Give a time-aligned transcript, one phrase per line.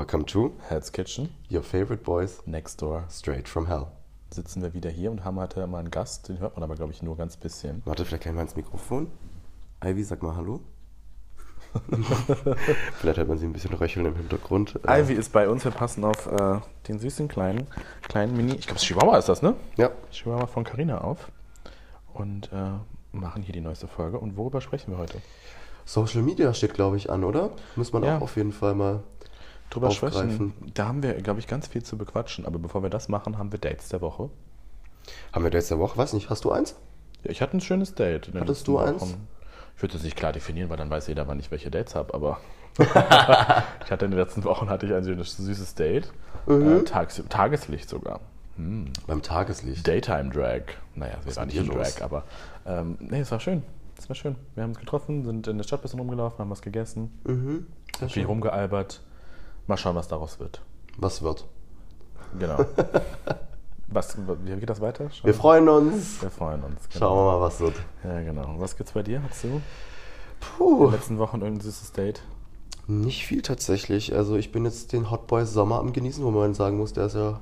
[0.00, 3.04] Welcome to Hell's Kitchen, Your Favorite Boys Next Door.
[3.10, 3.88] Straight from Hell.
[4.30, 6.90] Sitzen wir wieder hier und haben heute mal einen Gast, den hört man aber, glaube
[6.90, 7.82] ich, nur ganz bisschen.
[7.84, 9.10] Warte, vielleicht kann ich mal ins Mikrofon.
[9.84, 10.60] Ivy, sag mal Hallo.
[12.98, 14.80] vielleicht hört man sie ein bisschen röcheln im Hintergrund.
[14.88, 17.66] Äh, Ivy ist bei uns, wir passen auf äh, den süßen kleinen,
[18.08, 19.54] kleinen Mini, ich glaube, Chihuahua ist das, ne?
[19.76, 21.30] Ja, Chihuahua von Carina auf
[22.14, 22.70] und äh,
[23.12, 24.18] machen hier die neueste Folge.
[24.18, 25.20] Und worüber sprechen wir heute?
[25.84, 27.50] Social Media steht, glaube ich, an, oder?
[27.76, 28.16] Muss man Ja.
[28.16, 29.02] auch auf jeden Fall mal.
[29.70, 30.30] Drüber Aufgreifen.
[30.30, 30.52] sprechen.
[30.74, 32.44] Da haben wir, glaube ich, ganz viel zu bequatschen.
[32.46, 34.28] Aber bevor wir das machen, haben wir Dates der Woche.
[35.32, 35.96] Haben wir Dates der Woche?
[35.96, 36.76] Weiß nicht, hast du eins?
[37.22, 38.30] Ja, ich hatte ein schönes Date.
[38.34, 39.00] Hattest du eins?
[39.02, 39.26] Wochen.
[39.76, 42.12] Ich würde es nicht klar definieren, weil dann weiß jeder, wann ich welche Dates habe,
[42.12, 42.38] aber
[42.78, 46.12] ich hatte in den letzten Wochen hatte ich ein süßes, süßes Date.
[46.46, 46.80] Mhm.
[46.80, 48.20] Äh, Tages, Tageslicht sogar.
[49.06, 49.86] Beim Tageslicht.
[49.86, 50.62] Daytime Drag.
[50.94, 51.94] Naja, es war nicht los?
[51.94, 52.24] Drag, aber
[52.66, 53.62] ähm, nee, es war schön.
[53.98, 54.36] Es war schön.
[54.54, 57.66] Wir haben uns getroffen, sind in der Stadt ein bisschen rumgelaufen, haben was gegessen, Mhm.
[57.98, 58.24] Viel schön.
[58.26, 59.00] rumgealbert.
[59.66, 60.60] Mal schauen, was daraus wird.
[60.96, 61.46] Was wird?
[62.38, 62.58] Genau.
[63.88, 65.10] was, wie geht das weiter?
[65.10, 66.22] Schauen Wir freuen uns.
[66.22, 66.88] wir freuen uns.
[66.88, 66.98] Genau.
[67.06, 67.74] Schauen wir mal, was wird.
[68.04, 68.54] Ja, genau.
[68.58, 69.22] Was gibt's bei dir?
[69.28, 69.62] Hast du in den
[70.40, 70.88] Puh.
[70.90, 72.22] letzten Wochen irgendein süßes Date?
[72.86, 74.14] Nicht viel tatsächlich.
[74.14, 77.06] Also ich bin jetzt den Hot Boys Sommer am genießen, wo man sagen muss, der
[77.06, 77.40] ist ja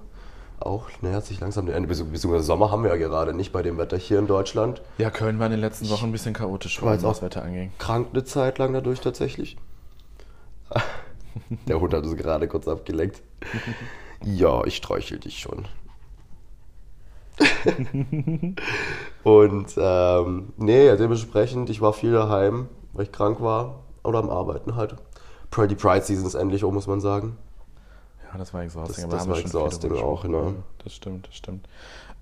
[0.60, 1.88] auch, nähert sich langsam dem Ende.
[1.92, 4.82] Beziehungs- Beziehungsweise Sommer haben wir ja gerade nicht bei dem Wetter hier in Deutschland.
[4.98, 7.72] Ja, Köln war in den letzten Wochen ein bisschen chaotisch, auch- das Wetter anging.
[7.78, 9.56] Krank eine Zeit lang dadurch tatsächlich.
[11.68, 13.22] Der Hund hat uns gerade kurz abgelenkt.
[14.24, 15.66] Ja, ich streichel dich schon.
[19.24, 24.76] Und ähm, nee, dementsprechend, ich war viel daheim, weil ich krank war oder am Arbeiten
[24.76, 24.96] halt.
[25.68, 27.36] Die Pride Season ist endlich um, muss man sagen.
[28.30, 29.04] Ja, das war exhausting.
[29.04, 30.54] Das- aber das war exhausting auch, ne?
[30.84, 31.68] Das stimmt, das stimmt.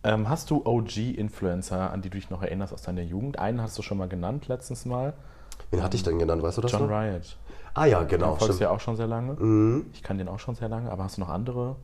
[0.04, 3.38] Ähm, hast du OG-Influencer, an die du dich noch erinnerst aus deiner Jugend?
[3.38, 5.14] Einen hast du schon mal genannt letztens mal.
[5.70, 6.90] Wen hatte ich denn genannt, weißt du das John noch?
[6.90, 7.36] Riot.
[7.76, 8.60] Ah ja, Den genau, folgst du stimmt.
[8.62, 9.84] ja auch schon sehr lange.
[9.92, 10.90] Ich kann den auch schon sehr lange.
[10.90, 11.76] Aber hast du noch andere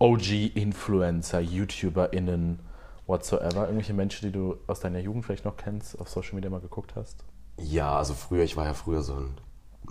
[0.00, 2.58] OG-Influencer, YouTuberInnen,
[3.06, 3.62] whatsoever?
[3.62, 6.94] Irgendwelche Menschen, die du aus deiner Jugend vielleicht noch kennst, auf Social Media mal geguckt
[6.96, 7.24] hast?
[7.58, 9.34] Ja, also früher, ich war ja früher so ein,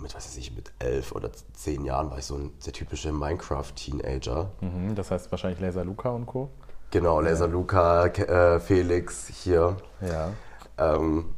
[0.00, 3.10] mit was weiß ich, mit elf oder zehn Jahren war ich so ein der typische
[3.12, 4.50] Minecraft-Teenager.
[4.60, 6.50] Mhm, das heißt wahrscheinlich Laser Luca und Co.
[6.90, 9.76] Genau, Laser Luca, Ke- äh, Felix hier.
[10.00, 10.30] Ja.
[10.78, 11.34] Ähm,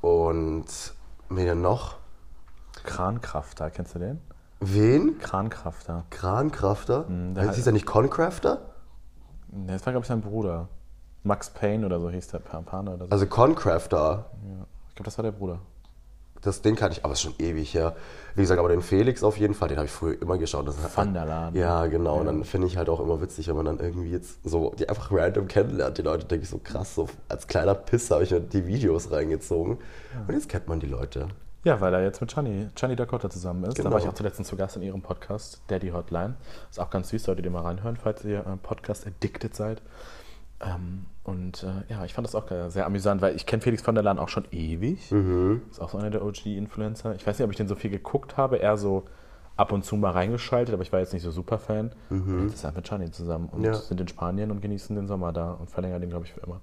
[0.00, 0.64] und
[1.28, 1.96] mir noch?
[2.84, 4.20] Krankrafter, kennst du den?
[4.60, 5.18] Wen?
[5.18, 6.04] Krankrafter.
[6.10, 7.04] Krankrafter?
[7.08, 8.62] Mhm, der heißt hieß er nicht Concrafter?
[9.66, 10.68] Das war, glaube ich, sein Bruder.
[11.22, 13.10] Max Payne oder so hieß der Pampane oder so.
[13.10, 14.66] Also Concrafter, ja.
[14.88, 15.58] Ich glaube, das war der Bruder.
[16.42, 17.96] das, den kann ich, aber ist schon ewig her.
[18.34, 20.68] Wie gesagt, aber den Felix auf jeden Fall, den habe ich früher immer geschaut.
[20.68, 21.54] Das Van der Laan.
[21.54, 22.16] Ja, genau.
[22.20, 24.88] Und dann finde ich halt auch immer witzig, wenn man dann irgendwie jetzt so die
[24.88, 25.96] einfach random kennenlernt.
[25.96, 29.10] Die Leute denke ich so krass, so als kleiner Pisser habe ich mir die Videos
[29.10, 29.78] reingezogen.
[30.28, 31.28] Und jetzt kennt man die Leute.
[31.64, 33.74] Ja, weil er jetzt mit Chani, Chani Dakota zusammen ist.
[33.76, 33.88] Genau.
[33.88, 36.34] Da war ich auch zuletzt zu Gast in ihrem Podcast, Daddy Hotline.
[36.70, 39.80] Ist auch ganz süß, solltet ihr mal reinhören, falls ihr äh, Podcast addicted seid.
[40.60, 43.94] Ähm, und äh, ja, ich fand das auch sehr amüsant, weil ich kenne Felix von
[43.94, 45.10] der Lahn auch schon ewig.
[45.70, 47.14] Ist auch so einer der OG-Influencer.
[47.14, 49.04] Ich weiß nicht, ob ich den so viel geguckt habe, eher so
[49.56, 51.92] ab und zu mal reingeschaltet, aber ich war jetzt nicht so super Fan.
[52.10, 53.72] Und jetzt ist er mit Chani zusammen und Ja.
[53.74, 56.60] sind in Spanien und genießen den Sommer da und verlängern den, glaube ich, für immer.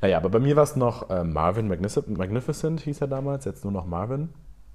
[0.00, 3.62] Naja, aber bei mir war es noch äh, Marvin Magnific- Magnificent, hieß er damals, jetzt
[3.64, 4.28] nur noch Marvin.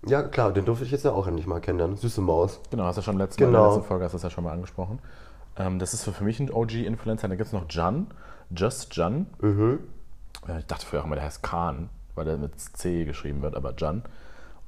[0.06, 1.97] Ja, klar, den durfte ich jetzt ja auch endlich mal kennenlernen.
[1.97, 2.62] Süße Maus.
[2.69, 3.63] Genau, hast du schon letztes Mal in Genau.
[3.66, 5.00] der letzten Folge hast du das ja schon mal angesprochen.
[5.58, 7.28] Ähm, das ist für, für mich ein OG-Influencer.
[7.28, 8.07] Dann gibt es noch Jan,
[8.56, 9.25] Just Jan.
[10.47, 13.56] Ja, ich dachte früher auch immer, der heißt Khan, weil der mit C geschrieben wird,
[13.56, 14.03] aber Jan.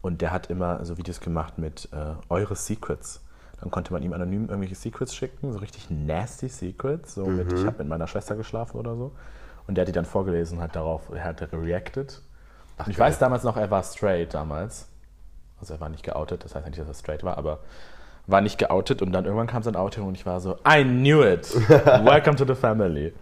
[0.01, 3.21] Und der hat immer so Videos gemacht mit äh, eure Secrets.
[3.61, 7.65] Dann konnte man ihm anonym irgendwelche Secrets schicken, so richtig nasty Secrets, so mit ich
[7.65, 9.11] habe mit meiner Schwester geschlafen oder so.
[9.67, 12.21] Und der hat die dann vorgelesen und hat darauf, er hat reacted.
[12.77, 13.07] Und ich geil.
[13.07, 14.87] weiß damals noch, er war straight damals.
[15.59, 17.59] Also er war nicht geoutet, das heißt nicht, dass er straight war, aber
[18.27, 21.23] war nicht geoutet und dann irgendwann kam sein Outing und ich war so, I knew
[21.23, 21.53] it!
[21.69, 23.13] Welcome to the family.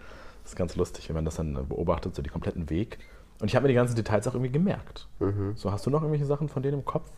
[0.44, 3.00] Das ist ganz lustig, wenn man das dann beobachtet, so die kompletten Weg.
[3.40, 5.08] Und ich habe mir die ganzen Details auch irgendwie gemerkt.
[5.56, 7.10] So, hast du noch irgendwelche Sachen von denen im Kopf?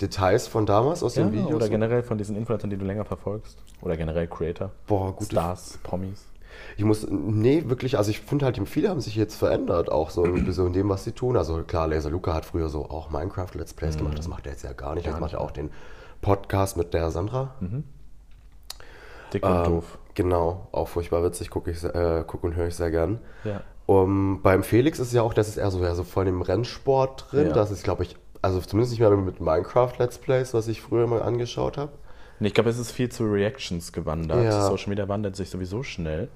[0.00, 1.54] Details von damals aus Ja, den Videos?
[1.54, 3.62] oder generell von diesen Influencern, die du länger verfolgst?
[3.80, 4.70] Oder generell Creator?
[4.86, 6.24] Boah, gute Stars, Promis?
[6.76, 10.24] Ich muss, nee, wirklich, also ich finde halt, viele haben sich jetzt verändert, auch so,
[10.24, 10.50] Mhm.
[10.52, 11.36] so in dem, was sie tun.
[11.36, 14.62] Also klar, Laser Luca hat früher so auch Minecraft-Let's Plays gemacht, das macht er jetzt
[14.64, 15.04] ja gar nicht.
[15.04, 15.10] Mhm.
[15.10, 15.70] Gar Jetzt macht er auch den
[16.20, 17.54] Podcast mit der Sandra.
[19.32, 19.98] Dick und Ähm, doof.
[20.14, 23.18] Genau, auch furchtbar witzig, gucke ich, äh, guck und höre ich sehr gern.
[23.44, 23.62] Ja.
[23.86, 26.40] Um, beim Felix ist es ja auch, das ist eher so, ja, so voll im
[26.40, 27.48] Rennsport drin.
[27.48, 27.52] Ja.
[27.52, 31.22] Das ist, glaube ich, also zumindest nicht mehr mit Minecraft-Let's Plays, was ich früher mal
[31.22, 31.92] angeschaut habe.
[32.40, 34.44] Nee, ich glaube, es ist viel zu Reactions gewandert.
[34.44, 34.68] Ja.
[34.68, 36.28] Social Media wandert sich sowieso schnell.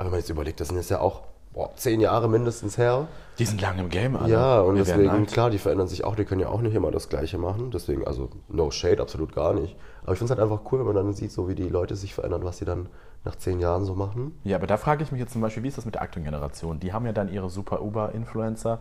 [0.00, 3.06] Aber wenn man jetzt überlegt, das sind jetzt ja auch boah, zehn Jahre mindestens her.
[3.38, 4.32] Die sind lange im Game, alle.
[4.32, 6.90] Ja, und Wir deswegen, klar, die verändern sich auch, die können ja auch nicht immer
[6.90, 7.70] das Gleiche machen.
[7.70, 9.76] Deswegen, also no shade, absolut gar nicht.
[10.02, 11.96] Aber ich finde es halt einfach cool, wenn man dann sieht, so wie die Leute
[11.96, 12.88] sich verändern, was sie dann
[13.24, 14.38] nach zehn Jahren so machen.
[14.42, 16.24] Ja, aber da frage ich mich jetzt zum Beispiel, wie ist das mit der aktuellen
[16.24, 16.80] Generation?
[16.80, 18.78] Die haben ja dann ihre super Uber-Influencer.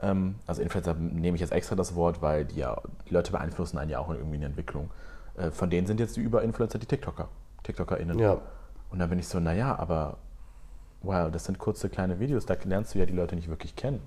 [0.00, 3.78] Ähm, also Influencer nehme ich jetzt extra das Wort, weil die, ja, die Leute beeinflussen
[3.78, 4.90] einen ja auch in irgendwie eine Entwicklung.
[5.36, 7.26] Äh, von denen sind jetzt die Uber-Influencer die TikToker.
[7.64, 8.20] TikTokerInnen.
[8.20, 8.38] Ja.
[8.90, 10.18] Und dann bin ich so, naja, aber
[11.02, 14.00] wow, das sind kurze kleine Videos, da lernst du ja die Leute nicht wirklich kennen.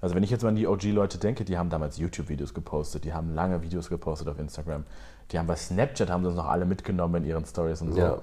[0.00, 3.14] Also wenn ich jetzt mal an die OG-Leute denke, die haben damals YouTube-Videos gepostet, die
[3.14, 4.84] haben lange Videos gepostet auf Instagram,
[5.30, 8.00] die haben bei Snapchat, haben das noch alle mitgenommen in ihren Stories und so.
[8.00, 8.18] Ja.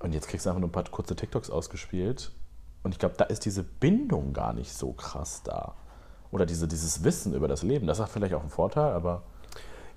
[0.00, 2.32] Und jetzt kriegst du einfach nur ein paar kurze TikToks ausgespielt
[2.82, 5.74] und ich glaube, da ist diese Bindung gar nicht so krass da.
[6.32, 9.22] Oder diese, dieses Wissen über das Leben, das hat vielleicht auch einen Vorteil, aber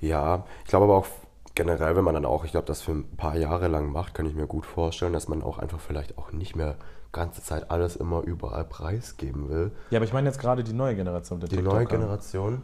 [0.02, 1.08] Ja, ich glaube aber auch
[1.56, 4.26] generell, wenn man dann auch, ich glaube, das für ein paar Jahre lang macht, kann
[4.26, 6.76] ich mir gut vorstellen, dass man auch einfach vielleicht auch nicht mehr
[7.14, 9.72] ganze Zeit alles immer überall preisgeben will.
[9.92, 11.74] ja, aber ich meine jetzt gerade die neue Generation Die TikToker.
[11.76, 12.62] neue Generation.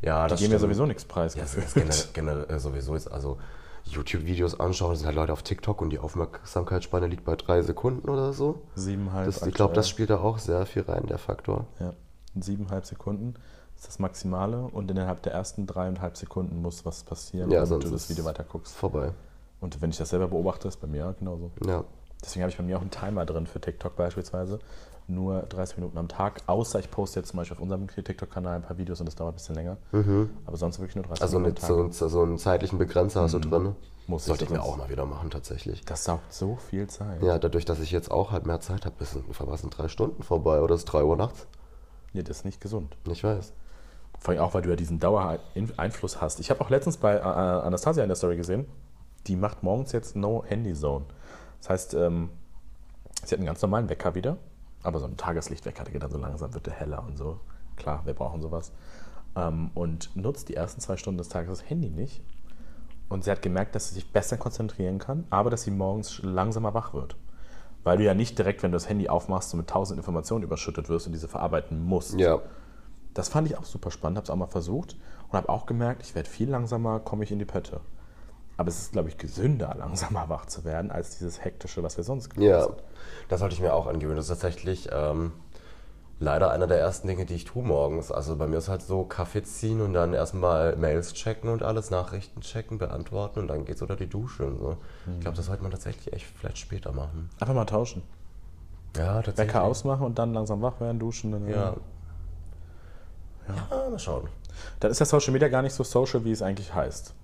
[0.00, 1.34] Ja, Die das geben ja sowieso nichts preis.
[1.34, 2.04] Ja, das ist generell,
[2.46, 3.36] generell sowieso jetzt, also
[3.84, 8.08] YouTube-Videos anschauen, das sind halt Leute auf TikTok und die Aufmerksamkeitsspanne liegt bei drei Sekunden
[8.08, 8.62] oder so.
[8.74, 9.26] Siebeneinhalb.
[9.26, 11.66] Das, ich glaube, das spielt da auch sehr viel rein, der Faktor.
[11.80, 11.92] Ja,
[12.34, 13.34] in siebeneinhalb Sekunden
[13.76, 17.90] ist das Maximale und innerhalb der ersten dreieinhalb Sekunden muss was passieren, Ja, damit du
[17.90, 18.74] das ist Video weiter guckst.
[18.76, 19.12] Vorbei.
[19.60, 21.50] Und wenn ich das selber beobachte, ist bei mir genauso.
[21.66, 21.84] Ja.
[22.22, 24.58] Deswegen habe ich bei mir auch einen Timer drin für TikTok beispielsweise.
[25.10, 28.62] Nur 30 Minuten am Tag, außer ich poste jetzt zum Beispiel auf unserem TikTok-Kanal ein
[28.62, 29.78] paar Videos und das dauert ein bisschen länger.
[30.44, 31.94] Aber sonst wirklich nur 30 Also Minuten mit am Tag.
[31.94, 33.74] so, so einen zeitlichen Begrenzer hast du drin.
[34.06, 35.82] Muss ich Sollte ich mir sonst- auch mal wieder machen, tatsächlich.
[35.86, 37.22] Das saugt so viel Zeit.
[37.22, 40.60] Ja, dadurch, dass ich jetzt auch halt mehr Zeit habe, was sind drei Stunden vorbei
[40.60, 41.46] oder ist drei Uhr nachts?
[42.12, 42.94] Nee, das ist nicht gesund.
[43.10, 43.52] Ich weiß.
[44.18, 46.40] Vor allem auch, weil du ja diesen Dauereinfluss hast.
[46.40, 48.66] Ich habe auch letztens bei äh, Anastasia in der Story gesehen,
[49.26, 51.04] die macht morgens jetzt No Handy Zone.
[51.60, 52.30] Das heißt, ähm,
[53.24, 54.36] sie hat einen ganz normalen Wecker wieder,
[54.82, 57.40] aber so ein Tageslichtwecker, der geht dann so langsam, wird der heller und so.
[57.76, 58.72] Klar, wir brauchen sowas.
[59.36, 62.22] Ähm, und nutzt die ersten zwei Stunden des Tages das Handy nicht.
[63.08, 66.74] Und sie hat gemerkt, dass sie sich besser konzentrieren kann, aber dass sie morgens langsamer
[66.74, 67.16] wach wird.
[67.84, 70.88] Weil du ja nicht direkt, wenn du das Handy aufmachst, so mit tausend Informationen überschüttet
[70.88, 72.18] wirst und diese verarbeiten musst.
[72.18, 72.40] Ja.
[73.14, 74.96] Das fand ich auch super spannend, habe es auch mal versucht
[75.28, 77.80] und habe auch gemerkt, ich werde viel langsamer, komme ich in die Pötte.
[78.58, 82.04] Aber es ist, glaube ich, gesünder, langsamer wach zu werden, als dieses hektische, was wir
[82.04, 82.74] sonst gewohnt Ja, sind.
[83.30, 84.16] das sollte ich mir auch angewöhnen.
[84.16, 85.32] Das ist tatsächlich ähm,
[86.18, 88.10] leider einer der ersten Dinge, die ich tue morgens.
[88.10, 91.90] Also bei mir ist halt so Kaffee ziehen und dann erstmal Mails checken und alles,
[91.90, 94.76] Nachrichten checken, beantworten und dann geht's unter die Dusche und so.
[95.14, 97.30] Ich glaube, das sollte man tatsächlich echt vielleicht später machen.
[97.38, 98.02] Einfach mal tauschen.
[98.96, 99.54] Ja, tatsächlich.
[99.54, 101.30] Wecker ausmachen und dann langsam wach werden, duschen.
[101.30, 101.76] Dann Ja.
[103.48, 104.28] Ja, mal schauen.
[104.80, 107.14] Dann ist ja Social Media gar nicht so social, wie es eigentlich heißt.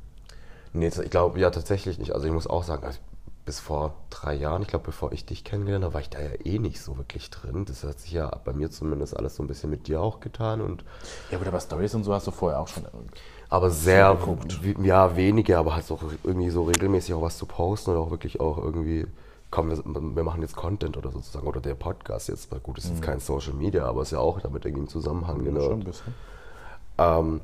[0.74, 2.12] Nee, ich glaube ja tatsächlich nicht.
[2.12, 2.98] Also ich muss auch sagen, also
[3.44, 6.30] bis vor drei Jahren, ich glaube, bevor ich dich kennengelernt habe, war ich da ja
[6.44, 7.64] eh nicht so wirklich drin.
[7.64, 10.60] Das hat sich ja bei mir zumindest alles so ein bisschen mit dir auch getan
[10.60, 10.84] und
[11.30, 12.84] Ja aber Stories und so hast du vorher auch schon.
[13.50, 14.18] aber sehr,
[14.82, 18.40] ja, wenige, aber halt so irgendwie so regelmäßig auch was zu posten und auch wirklich
[18.40, 19.06] auch irgendwie,
[19.50, 22.88] komm, wir, wir machen jetzt Content oder sozusagen, oder der Podcast jetzt, weil gut, ist
[22.88, 25.44] jetzt kein Social Media, aber ist ja auch damit irgendwie im Zusammenhang.
[25.44, 25.60] Genau.
[25.60, 26.14] Schon ein bisschen.
[26.96, 27.40] Ähm,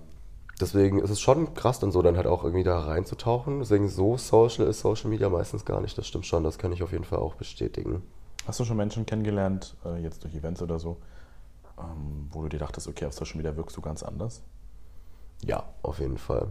[0.61, 3.61] deswegen ist es schon krass, dann so dann halt auch irgendwie da reinzutauchen.
[3.61, 5.97] Deswegen so social ist Social Media meistens gar nicht.
[5.97, 8.03] Das stimmt schon, das kann ich auf jeden Fall auch bestätigen.
[8.47, 10.99] Hast du schon Menschen kennengelernt, äh, jetzt durch Events oder so,
[11.79, 14.43] ähm, wo du dir dachtest, okay, auf Social Media wirkst du ganz anders?
[15.45, 16.49] Ja, auf jeden Fall.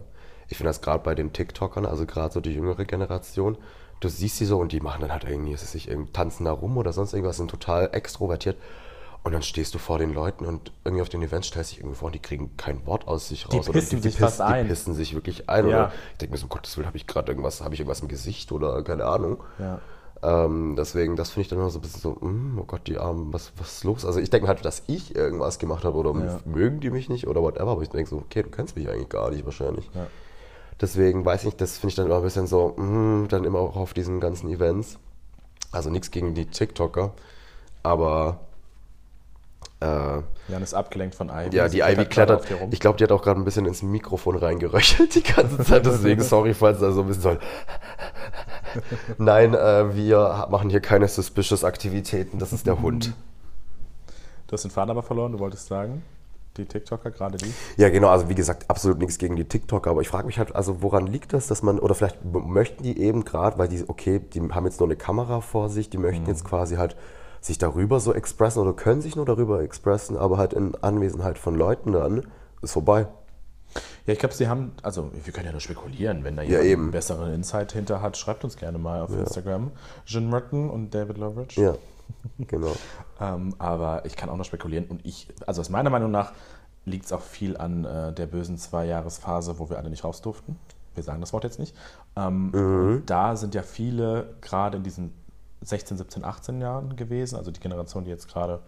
[0.48, 3.56] Ich finde das gerade bei den TikTokern, also gerade so die jüngere Generation,
[4.00, 6.44] du siehst sie so und die machen dann halt irgendwie, es ist sich irgendwie tanzen
[6.44, 8.56] da rum oder sonst irgendwas, sind total extrovertiert.
[9.22, 11.96] Und dann stehst du vor den Leuten und irgendwie auf den Events stellst dich irgendwie
[11.96, 13.66] vor und die kriegen kein Wort aus sich raus.
[13.66, 14.64] Die pissen sich fast ein.
[14.64, 15.68] Die pissen sich wirklich ein.
[15.68, 15.76] Ja.
[15.86, 18.00] Oder ich denke mir so, um Gottes Willen, habe ich gerade irgendwas, habe ich irgendwas
[18.00, 19.42] im Gesicht oder keine Ahnung.
[19.58, 19.80] Ja.
[20.22, 22.98] Ähm, deswegen, das finde ich dann immer so ein bisschen so, mm, oh Gott, die
[22.98, 24.04] Armen, was, was ist los?
[24.06, 26.40] Also ich denke halt, dass ich irgendwas gemacht habe oder Ja.
[26.44, 29.08] mögen die mich nicht oder whatever, aber ich denke so, okay, du kennst mich eigentlich
[29.10, 29.88] gar nicht wahrscheinlich.
[29.94, 30.06] Ja.
[30.80, 33.76] Deswegen weiß ich das finde ich dann immer ein bisschen so, mm, dann immer auch
[33.76, 34.98] auf diesen ganzen Events.
[35.72, 37.12] Also nichts gegen die TikToker,
[37.82, 38.40] aber
[39.80, 41.56] äh, Jan ist abgelenkt von Ivy.
[41.56, 42.72] ja, Sie die Ivy gerade klettert.
[42.72, 45.86] Ich glaube, die hat auch gerade ein bisschen ins Mikrofon reingeröchelt die ganze Zeit.
[45.86, 47.38] Deswegen, sorry, falls da so ein bisschen soll.
[49.18, 52.38] Nein, äh, wir machen hier keine suspicious Aktivitäten.
[52.38, 53.14] Das ist der Hund.
[54.46, 56.02] Du hast den Faden aber verloren, du wolltest sagen,
[56.56, 57.52] die TikToker, gerade die.
[57.76, 58.08] Ja, genau.
[58.08, 59.90] Also wie gesagt, absolut nichts gegen die TikToker.
[59.90, 63.00] Aber ich frage mich halt, also woran liegt das, dass man oder vielleicht möchten die
[63.00, 66.26] eben gerade, weil die okay, die haben jetzt nur eine Kamera vor sich, die möchten
[66.26, 66.96] jetzt quasi halt
[67.40, 71.54] sich darüber so expressen oder können sich nur darüber expressen, aber halt in Anwesenheit von
[71.54, 72.26] Leuten dann
[72.62, 73.06] ist vorbei.
[74.06, 76.66] Ja, ich glaube, sie haben, also wir können ja nur spekulieren, wenn da Ja, jemand
[76.66, 76.82] eben.
[76.82, 79.70] einen besseren Insight hinter hat, schreibt uns gerne mal auf Instagram.
[80.04, 81.60] Jean Merton und David Loveridge.
[81.62, 81.74] Ja,
[82.48, 82.72] Genau.
[83.20, 86.32] Ähm, aber ich kann auch noch spekulieren und ich, also aus meiner Meinung nach
[86.84, 90.56] liegt es auch viel an äh, der bösen Zwei-Jahres-Phase, wo wir alle nicht raus durften.
[90.94, 91.76] Wir sagen das Wort jetzt nicht.
[92.16, 95.12] Ähm, und Da sind ja viele gerade in diesen
[95.62, 98.60] 16, 17, 18 Jahren gewesen, also die Generation, die jetzt gerade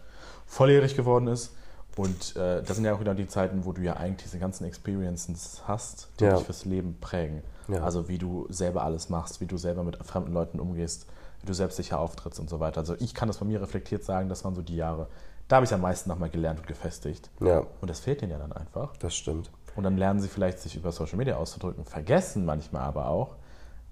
[0.47, 1.55] volljährig geworden ist.
[1.97, 4.65] Und äh, das sind ja auch wieder die Zeiten, wo du ja eigentlich diese ganzen
[4.65, 6.37] Experiences hast, die Ja.
[6.37, 7.43] dich fürs Leben prägen.
[7.69, 7.83] Ja.
[7.83, 11.07] Also wie du selber alles machst, wie du selber mit fremden Leuten umgehst,
[11.41, 12.81] wie du selbstsicher auftrittst und so weiter.
[12.81, 15.09] Also ich kann das von mir reflektiert sagen, das waren so die Jahre.
[15.49, 17.29] Da habe ich am meisten nochmal gelernt und gefestigt.
[17.41, 18.97] Ja, Und das fehlt denen ja dann einfach.
[18.99, 19.51] das stimmt.
[19.77, 23.37] Und dann lernen sie vielleicht, sich über Social Media auszudrücken, vergessen manchmal aber auch,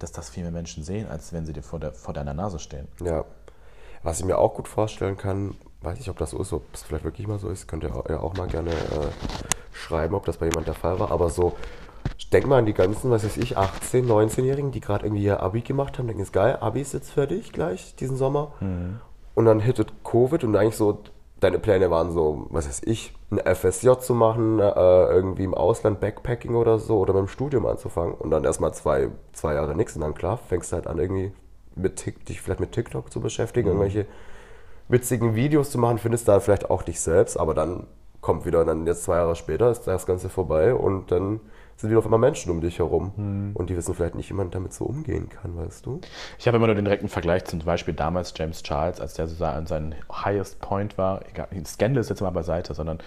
[0.01, 2.59] dass das viel mehr Menschen sehen, als wenn sie dir vor, der, vor deiner Nase
[2.59, 2.89] stehen.
[3.03, 3.25] Ja.
[4.03, 6.83] Was ich mir auch gut vorstellen kann, weiß nicht, ob das so ist, ob es
[6.83, 8.75] vielleicht wirklich mal so ist, könnt ihr auch- ja auch mal gerne äh,
[9.73, 11.11] schreiben, ob das bei jemand der Fall war.
[11.11, 11.55] Aber so,
[12.33, 15.61] denk mal an die ganzen, was weiß ich, 18-, 19-Jährigen, die gerade irgendwie ihr Abi
[15.61, 18.53] gemacht haben, denken, ist geil, Abi ist jetzt fertig gleich diesen Sommer.
[19.35, 20.99] Und dann hittet Covid und eigentlich so,
[21.41, 26.01] deine Pläne waren so, was weiß ich, ein FSJ zu machen, äh, irgendwie im Ausland
[26.01, 29.95] Backpacking oder so oder mit dem Studium anzufangen und dann erstmal zwei, zwei Jahre nichts
[29.97, 31.33] und dann klar, fängst du halt an irgendwie
[31.75, 34.07] mit Tik, dich vielleicht mit TikTok zu beschäftigen, irgendwelche
[34.89, 37.87] witzigen Videos zu machen, findest da vielleicht auch dich selbst, aber dann
[38.21, 41.41] kommt wieder, dann jetzt zwei Jahre später ist das Ganze vorbei und dann
[41.81, 44.51] sind wieder auf einmal Menschen um dich herum und die wissen vielleicht nicht, wie man
[44.51, 46.01] damit so umgehen kann, weißt du?
[46.39, 49.45] Ich habe immer nur den direkten Vergleich zum Beispiel damals James Charles, als der so
[49.45, 51.21] an seinem highest point war.
[51.29, 52.99] Egal, Scandal ist jetzt mal beiseite, sondern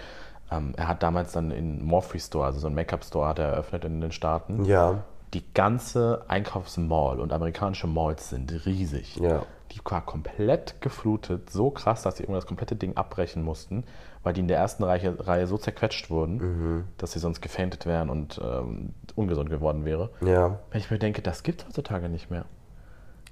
[0.51, 3.86] ähm, er hat damals dann in Morphe Store, also so ein Make-up-Store, hat er eröffnet
[3.86, 4.65] in den Staaten.
[4.65, 5.03] Ja,
[5.34, 9.15] Die ganze Einkaufsmall und amerikanische Malls sind riesig.
[9.18, 13.84] ja, Die war komplett geflutet, so krass, dass sie irgendwann das komplette Ding abbrechen mussten,
[14.22, 18.10] weil die in der ersten Reihe, Reihe so zerquetscht wurden, dass sie sonst gefaintet wären
[18.10, 20.12] und ähm, ungesund geworden wäre.
[20.22, 20.60] ja.
[20.72, 22.46] Wenn ich mir denke, das gibt es heutzutage nicht mehr.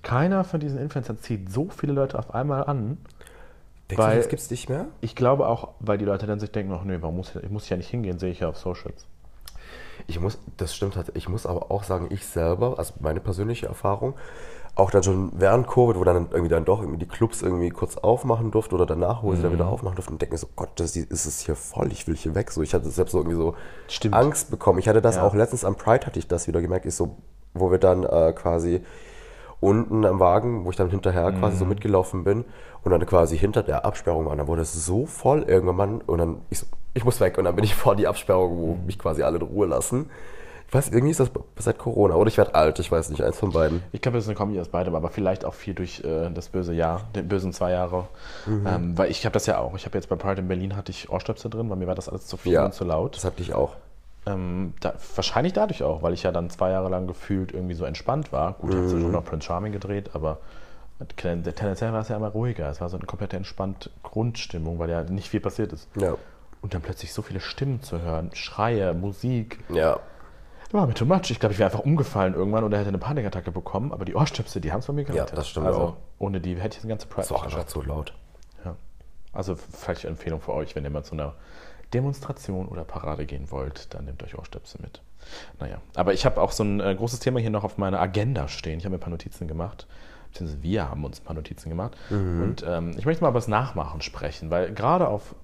[0.04, 2.98] Keiner von diesen Influencern zieht so viele Leute auf einmal an.
[3.92, 4.88] Denkst Weil- du, das gibt's nicht mehr?
[5.02, 7.50] Ich glaube auch, weil die Leute dann sich denken, ach nee, warum muss ich, ich
[7.52, 9.06] muss ja nicht hingehen, sehe ich ja auf Socials.
[10.08, 11.12] Ich muss, das stimmt halt.
[11.14, 14.16] Ich muss aber auch sagen, ich selber, also meine persönliche Erfahrung,
[14.82, 17.98] auch dann schon während Covid, wo dann irgendwie dann doch irgendwie die Clubs irgendwie kurz
[17.98, 20.96] aufmachen durften oder danach, wo sie dann wieder aufmachen durften und denken so, Gott, das
[20.96, 22.52] ist es hier voll, ich will hier weg.
[22.52, 23.56] So, ich hatte selbst so irgendwie so
[23.88, 24.16] Stimmt.
[24.16, 24.80] Angst bekommen.
[24.80, 25.24] Ich hatte das Ja.
[25.24, 27.16] auch letztens am Pride hatte ich das wieder gemerkt, ich so,
[27.54, 28.82] wo wir dann äh, quasi
[29.60, 32.46] unten am Wagen, wo ich dann hinterher quasi so mitgelaufen bin
[32.84, 36.42] und dann quasi hinter der Absperrung war, dann wurde es so voll irgendwann und dann
[36.50, 39.22] ich so, ich muss weg und dann bin ich vor die Absperrung, wo mich quasi
[39.24, 40.10] alle in Ruhe lassen.
[40.74, 43.52] Weiß, irgendwie ist das seit Corona oder ich werde alt, ich weiß nicht, eins von
[43.52, 43.84] beiden.
[43.92, 46.48] Ich glaube, das ist eine Kombi aus beidem, aber vielleicht auch viel durch äh, das
[46.48, 48.08] böse Jahr, den bösen zwei Jahre.
[48.48, 49.76] Ähm, weil ich habe das ja auch.
[49.76, 52.08] Ich habe jetzt bei Pride in Berlin hatte ich Ohrstöpsel drin, weil mir war das
[52.08, 53.18] alles zu viel und zu laut.
[53.18, 53.76] Das hatte ich auch.
[54.26, 57.84] Ähm, da, wahrscheinlich dadurch auch, weil ich ja dann zwei Jahre lang gefühlt irgendwie so
[57.86, 58.54] entspannt war.
[58.54, 60.38] Gut, ich habe schon noch Prince Charming gedreht, aber
[61.18, 62.70] ten- tendenziell war es ja immer ruhiger.
[62.70, 65.90] Es war so eine komplette entspannte Grundstimmung, weil ja nicht viel passiert ist.
[66.00, 66.16] Ja.
[66.62, 69.60] Und dann plötzlich so viele Stimmen zu hören, Schreie, Musik.
[69.70, 70.00] Ja.
[70.74, 71.30] War mir too much.
[71.30, 74.62] Ich glaube, ich wäre einfach umgefallen irgendwann oder hätte eine Panikattacke bekommen, aber die Ohrstöpsel,
[74.62, 75.38] die haben es von mir gerettet.
[75.38, 75.98] das stimmt also, auch.
[76.18, 78.14] Ohne die hätte ich das ganze Pride Das war auch einfach zu laut.
[78.64, 78.76] ja.
[79.34, 81.34] Also vielleicht eine Empfehlung für euch, wenn ihr mal zu einer
[81.94, 85.02] Demonstration oder Parade gehen wollt, dann nehmt euch Ohrstöpsel mit.
[85.60, 88.48] Naja, aber ich habe auch so ein äh, großes Thema hier noch auf meiner Agenda
[88.48, 88.80] stehen.
[88.80, 89.88] Ich habe mir ein paar Notizen gemacht,
[90.32, 91.98] beziehungsweise wir haben uns ein paar Notizen gemacht.
[92.42, 95.36] Und ähm, ich möchte mal über das Nachmachen sprechen, weil gerade auf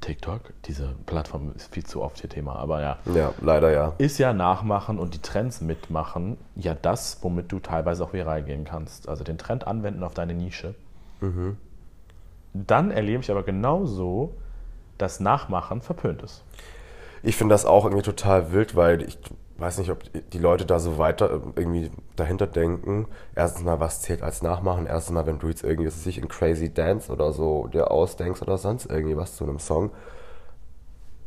[0.00, 3.92] TikTok, diese Plattform ist viel zu oft hier Thema, aber ja, Ja, leider ja.
[3.98, 8.64] ist ja Nachmachen und die Trends mitmachen ja das, womit du teilweise auch viral gehen
[8.64, 9.08] kannst.
[9.08, 10.74] Also den Trend anwenden auf deine Nische.
[12.54, 14.34] Dann erlebe ich aber genauso,
[14.96, 16.42] dass Nachmachen verpönt ist.
[17.22, 19.18] Ich finde das auch irgendwie total wild, weil ich
[19.60, 20.02] weiß nicht, ob
[20.32, 23.06] die Leute da so weiter irgendwie dahinter denken.
[23.34, 24.86] Erstens mal, was zählt als Nachmachen?
[24.86, 27.90] Erstens mal, wenn du jetzt irgendwie, was weiß ich, in Crazy Dance oder so dir
[27.90, 29.90] ausdenkst oder sonst irgendwie was zu einem Song.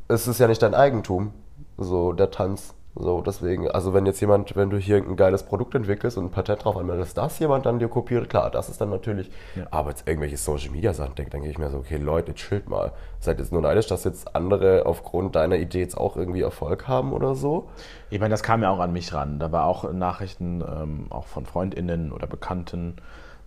[0.07, 1.33] Es ist ja nicht dein Eigentum,
[1.77, 2.73] so der Tanz.
[2.95, 6.31] So, deswegen, also wenn jetzt jemand, wenn du hier ein geiles Produkt entwickelst und ein
[6.31, 9.31] Patent drauf anmeldest, dass jemand dann dir kopiert, klar, das ist dann natürlich,
[9.71, 12.91] aber jetzt irgendwelche Social Media Sachen dann gehe ich mir so, okay, Leute, chillt mal.
[13.19, 17.13] Seid jetzt nur neidisch, dass jetzt andere aufgrund deiner Idee jetzt auch irgendwie Erfolg haben
[17.13, 17.67] oder so?
[18.11, 19.39] Ich meine, das kam ja auch an mich ran.
[19.39, 22.97] Da war auch Nachrichten ähm, auch von FreundInnen oder Bekannten,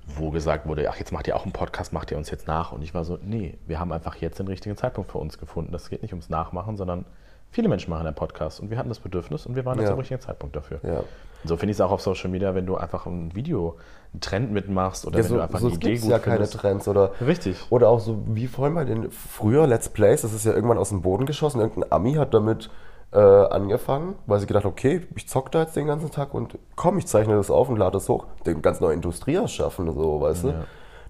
[0.06, 2.72] wo gesagt wurde, ach, jetzt macht ihr auch einen Podcast, macht ihr uns jetzt nach.
[2.72, 5.70] Und ich war so, nee, wir haben einfach jetzt den richtigen Zeitpunkt für uns gefunden.
[5.70, 7.04] Das geht nicht ums Nachmachen, sondern
[7.50, 9.92] viele Menschen machen einen Podcast und wir hatten das Bedürfnis und wir waren jetzt Ja.
[9.92, 10.80] am richtigen Zeitpunkt dafür.
[10.82, 11.02] Ja.
[11.44, 13.76] So finde ich es auch auf Social Media, wenn du einfach ein Video,
[14.12, 16.48] einen Trend mitmachst oder Ja, wenn so du einfach so eine Idee gut ja keine.
[16.48, 17.56] Trends oder Richtig.
[17.70, 20.88] Oder auch so wie vorhin bei den früher Let's Plays, das ist ja irgendwann aus
[20.88, 21.60] dem Boden geschossen.
[21.60, 22.70] Irgendein Ami hat damit
[23.12, 26.98] äh, angefangen, weil sie gedacht, okay, ich zock da jetzt den ganzen Tag und komm,
[26.98, 28.26] ich zeichne das auf und lade das hoch.
[28.44, 30.54] Den ganz neue Industrie erschaffen, so, weißt du?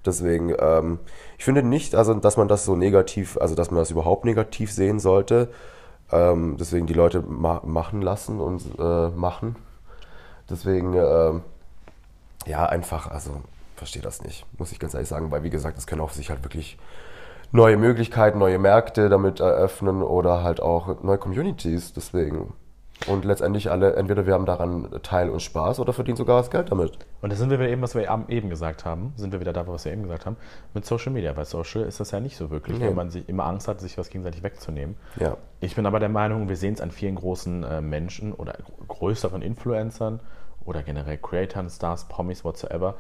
[0.05, 0.99] Deswegen, ähm,
[1.39, 4.71] ich finde nicht, also dass man das so negativ, also dass man das überhaupt negativ
[4.71, 5.49] sehen sollte.
[6.13, 9.57] Ähm, deswegen die Leute ma machen lassen und äh, machen.
[10.49, 11.43] Deswegen, ähm,
[12.47, 13.43] ja, einfach, also
[13.75, 16.31] verstehe das nicht, muss ich ganz ehrlich sagen, weil wie gesagt, es können auch sich
[16.31, 16.79] halt wirklich
[17.53, 21.93] neue Möglichkeiten, neue Märkte damit eröffnen oder halt auch neue Communities.
[21.93, 22.53] Deswegen.
[23.07, 26.73] Und letztendlich alle, entweder wir haben daran Teil und Spaß oder verdienen sogar das Geld
[26.73, 26.93] damit.
[27.21, 29.67] Und da sind wir wieder eben, was wir eben gesagt haben, sind wir wieder da,
[29.69, 30.37] was wir eben gesagt haben,
[30.73, 31.33] mit Social Media.
[31.33, 32.87] Bei Social ist das ja nicht so wirklich, nee.
[32.87, 34.97] weil man sich immer Angst hat, sich was gegenseitig wegzunehmen.
[35.21, 35.37] Ja.
[35.61, 38.55] Ich bin aber der Meinung, wir sehen es an vielen großen äh, Menschen oder
[38.89, 40.21] größeren Influencern
[40.65, 42.95] oder generell Creatoren, Stars, Promis, whatsoever,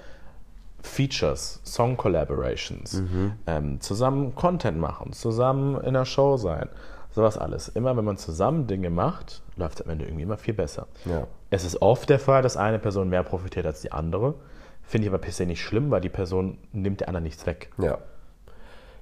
[0.83, 3.33] Features, Song Collaborations, mhm.
[3.47, 6.69] ähm, zusammen Content machen, zusammen in der Show sein,
[7.17, 7.69] sowas alles.
[7.69, 10.87] Immer wenn man zusammen Dinge macht, läuft es am Ende irgendwie immer viel besser.
[11.07, 11.27] Ja.
[11.51, 14.35] Es ist oft der Fall, dass eine Person mehr profitiert als die andere.
[14.83, 17.71] Finde ich aber bisher nicht schlimm, weil die Person nimmt der anderen nichts weg.
[17.79, 17.99] Ja.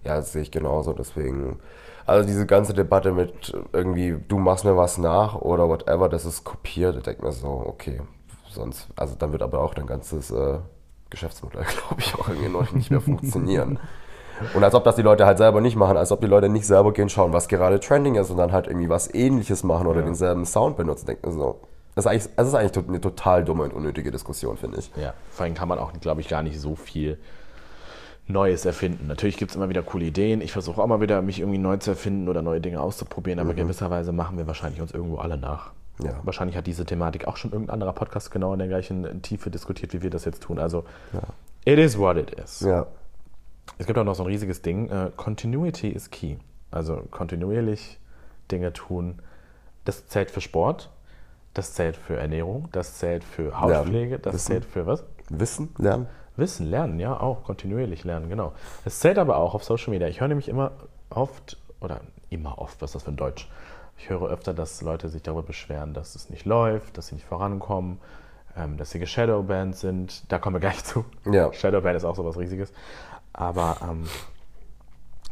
[0.05, 0.93] Ja, das sehe ich genauso.
[0.93, 1.59] Deswegen,
[2.07, 6.45] also diese ganze Debatte mit irgendwie, du machst mir was nach oder whatever, das ist
[6.45, 6.97] kopiert.
[6.97, 8.01] Ich denke mir so, okay,
[8.49, 10.59] sonst, also dann wird aber auch dein ganzes äh,
[11.11, 13.81] Geschäftsmodell, glaube ich, auch irgendwie noch nicht mehr funktionieren.
[14.55, 16.67] Und als ob das die Leute halt selber nicht machen, als ob die Leute nicht
[16.67, 20.01] selber gehen schauen, was gerade trending ist und dann halt irgendwie was ähnliches machen oder
[20.01, 20.07] ja.
[20.07, 21.07] denselben Sound benutzen.
[21.07, 21.61] Denken so.
[21.95, 24.91] Das ist, eigentlich, das ist eigentlich eine total dumme und unnötige Diskussion, finde ich.
[24.97, 27.19] Ja, vor allem kann man auch, glaube ich, gar nicht so viel
[28.27, 29.07] Neues erfinden.
[29.07, 30.41] Natürlich gibt es immer wieder coole Ideen.
[30.41, 33.53] Ich versuche auch mal wieder, mich irgendwie neu zu erfinden oder neue Dinge auszuprobieren, aber
[33.53, 33.57] mhm.
[33.57, 35.73] gewisserweise machen wir wahrscheinlich uns irgendwo alle nach.
[36.03, 36.19] Ja.
[36.25, 39.93] Wahrscheinlich hat diese Thematik auch schon irgendein anderer Podcast genau in der gleichen Tiefe diskutiert,
[39.93, 40.59] wie wir das jetzt tun.
[40.59, 41.21] Also, ja.
[41.65, 42.61] it is what it is.
[42.61, 42.87] Ja.
[43.79, 44.91] Es gibt auch noch so ein riesiges Ding.
[44.91, 46.37] Uh, Continuity is key.
[46.71, 47.99] Also kontinuierlich
[48.51, 49.21] Dinge tun.
[49.85, 50.91] Das zählt für Sport,
[51.53, 54.47] das zählt für Ernährung, das zählt für Hautpflege, das Wissen.
[54.47, 55.05] zählt für was?
[55.29, 56.07] Wissen, lernen.
[56.37, 58.53] Wissen, lernen, ja, auch kontinuierlich lernen, genau.
[58.85, 60.09] Es zählt aber auch auf Social Media.
[60.09, 60.73] Ich höre nämlich immer
[61.11, 63.49] oft, oder immer oft, was ist das für ein Deutsch?
[63.97, 67.27] Ich höre öfter, dass Leute sich darüber beschweren, dass es nicht läuft, dass sie nicht
[67.27, 68.01] vorankommen,
[68.57, 70.31] ähm, dass sie geshadowbanned sind.
[70.33, 71.05] Da kommen wir gleich zu.
[71.31, 71.53] Ja.
[71.53, 72.73] Shadowban ist auch so was Riesiges.
[73.35, 74.07] Aber ähm,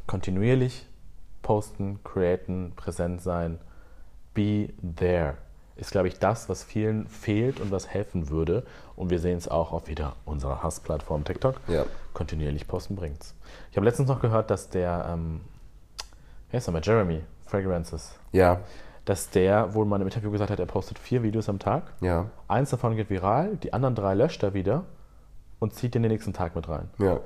[0.07, 0.87] kontinuierlich
[1.41, 3.59] posten, createn, präsent sein,
[4.35, 5.37] be there
[5.77, 8.65] ist, glaube ich, das, was vielen fehlt und was helfen würde.
[8.95, 11.57] Und wir sehen es auch auf wieder unserer Hassplattform TikTok.
[11.67, 11.87] Ja.
[12.13, 13.35] Kontinuierlich posten bringt's.
[13.71, 15.41] Ich habe letztens noch gehört, dass der, ähm,
[16.51, 18.19] wer ist nochmal, Jeremy, Fragrances.
[18.33, 18.61] Ja.
[19.05, 21.95] Dass der wohl mal im Interview gesagt hat, er postet vier Videos am Tag.
[22.01, 22.27] Ja.
[22.49, 24.85] Eins davon geht viral, die anderen drei löscht er wieder
[25.59, 26.91] und zieht den, den nächsten Tag mit rein.
[26.99, 27.19] Ja.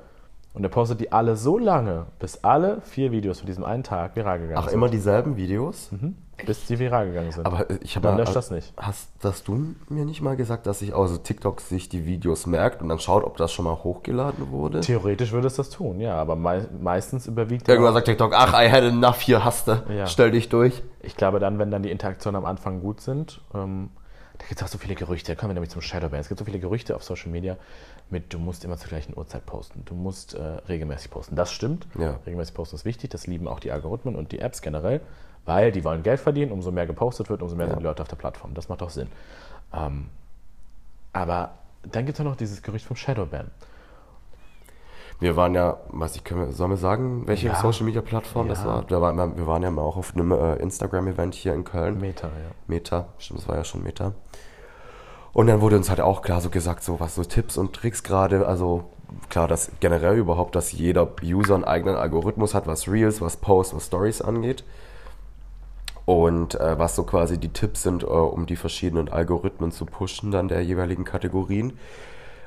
[0.57, 4.15] Und er postet die alle so lange, bis alle vier Videos von diesem einen Tag
[4.15, 4.69] viral gegangen Ach, sind.
[4.69, 5.91] Ach, immer dieselben Videos?
[5.91, 6.15] Mhm.
[6.47, 7.45] Bis sie viral gegangen sind.
[7.45, 8.73] Aber ich habe Dann löscht das nicht.
[8.75, 12.81] Hast, hast du mir nicht mal gesagt, dass sich also TikTok sich die Videos merkt
[12.81, 14.79] und dann schaut, ob das schon mal hochgeladen wurde?
[14.79, 17.69] Theoretisch würde es das tun, ja, aber mei meistens überwiegt.
[17.69, 20.07] Irgendwann sagt TikTok, ach, I had enough, hier hast du, ja.
[20.07, 20.81] stell dich durch.
[21.03, 23.91] Ich glaube dann, wenn dann die Interaktionen am Anfang gut sind, ähm,
[24.39, 26.19] da gibt es auch so viele Gerüchte, da kommen wir nämlich zum Shadowban.
[26.19, 27.57] Es gibt so viele Gerüchte auf Social Media
[28.11, 31.35] mit, du musst immer zur gleichen Uhrzeit posten, du musst äh, regelmäßig posten.
[31.35, 32.19] Das stimmt, ja.
[32.25, 35.01] regelmäßig posten ist wichtig, das lieben auch die Algorithmen und die Apps generell
[35.47, 37.71] weil die wollen Geld verdienen, umso mehr gepostet wird, umso mehr ja.
[37.71, 38.53] sind die Leute auf der Plattform.
[38.53, 39.07] Das macht doch Sinn.
[39.73, 40.09] Ähm,
[41.13, 43.49] aber dann gibt es ja noch dieses Gerücht vom Shadowban.
[45.19, 47.55] Wir waren ja, was ich können wir, sollen wir sagen, welche ja.
[47.55, 48.53] Social Media Plattform ja.
[48.53, 48.83] das war?
[48.83, 51.97] Da war wir waren ja mal auch auf einem äh, Instagram-Event hier in Köln.
[51.99, 52.51] Meta, ja.
[52.67, 54.13] Meta, stimmt, das war ja schon Meta.
[55.37, 58.01] Und dann wurde uns halt auch klar so gesagt, so was so Tipps und Tricks
[58.01, 58.85] gerade, also
[59.29, 63.75] klar, dass generell überhaupt, dass jeder User einen eigenen Algorithmus hat, was Reels, was Posts,
[63.75, 64.63] was Stories angeht.
[66.05, 70.31] Und äh, was so quasi die Tipps sind, äh, um die verschiedenen Algorithmen zu pushen,
[70.31, 71.73] dann der jeweiligen Kategorien.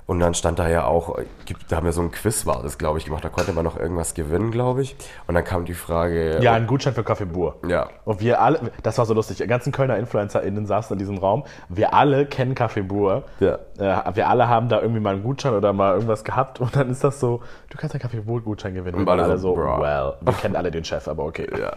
[0.06, 1.24] Und dann stand da ja auch, äh,
[1.68, 3.24] da haben wir so ein Quiz, war das, glaube ich, gemacht.
[3.24, 4.96] Da konnte man noch irgendwas gewinnen, glaube ich.
[5.26, 6.40] Und dann kam die Frage.
[6.42, 7.56] Ja, ein Gutschein für Kaffee Bur.
[7.68, 7.88] Ja.
[8.04, 11.44] Und wir alle, das war so lustig, die ganzen Kölner InfluencerInnen saßen in diesem Raum.
[11.68, 13.24] Wir alle kennen Kaffee Bur.
[13.40, 13.58] Ja.
[13.78, 16.60] Äh, wir alle haben da irgendwie mal einen Gutschein oder mal irgendwas gehabt.
[16.60, 18.96] Und dann ist das so, du kannst einen Kaffee Bur Gutschein gewinnen.
[18.96, 19.80] Und, und alle so, bro.
[19.80, 21.48] well, wir kennen alle den Chef, aber okay.
[21.58, 21.72] Ja.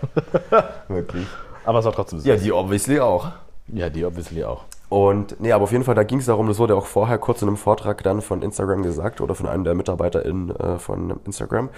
[0.88, 1.27] Wirklich.
[1.65, 2.27] Aber es war trotzdem süß.
[2.27, 3.31] Ja, die obviously auch.
[3.67, 4.63] Ja, die obviously auch.
[4.93, 7.41] Und nee, aber auf jeden Fall, da ging es darum, das wurde auch vorher kurz
[7.41, 11.71] in einem Vortrag dann von Instagram gesagt oder von einem der MitarbeiterInnen äh, von Instagram,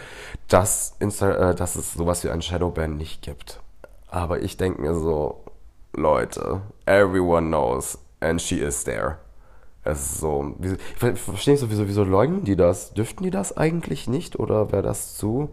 [0.49, 3.61] dass, Insta äh, dass es sowas wie ein Shadowban nicht gibt.
[4.09, 5.45] Aber ich denke mir so,
[5.93, 9.17] Leute, everyone knows and she is there.
[9.85, 12.93] Es ist so, ich verstehe nicht so, wieso, wieso leugnen die das?
[12.95, 14.37] Dürften die das eigentlich nicht?
[14.37, 15.51] Oder wäre das zu,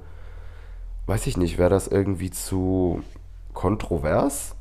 [1.07, 3.05] weiß ich nicht, wäre das irgendwie zu
[3.55, 4.57] kontrovers.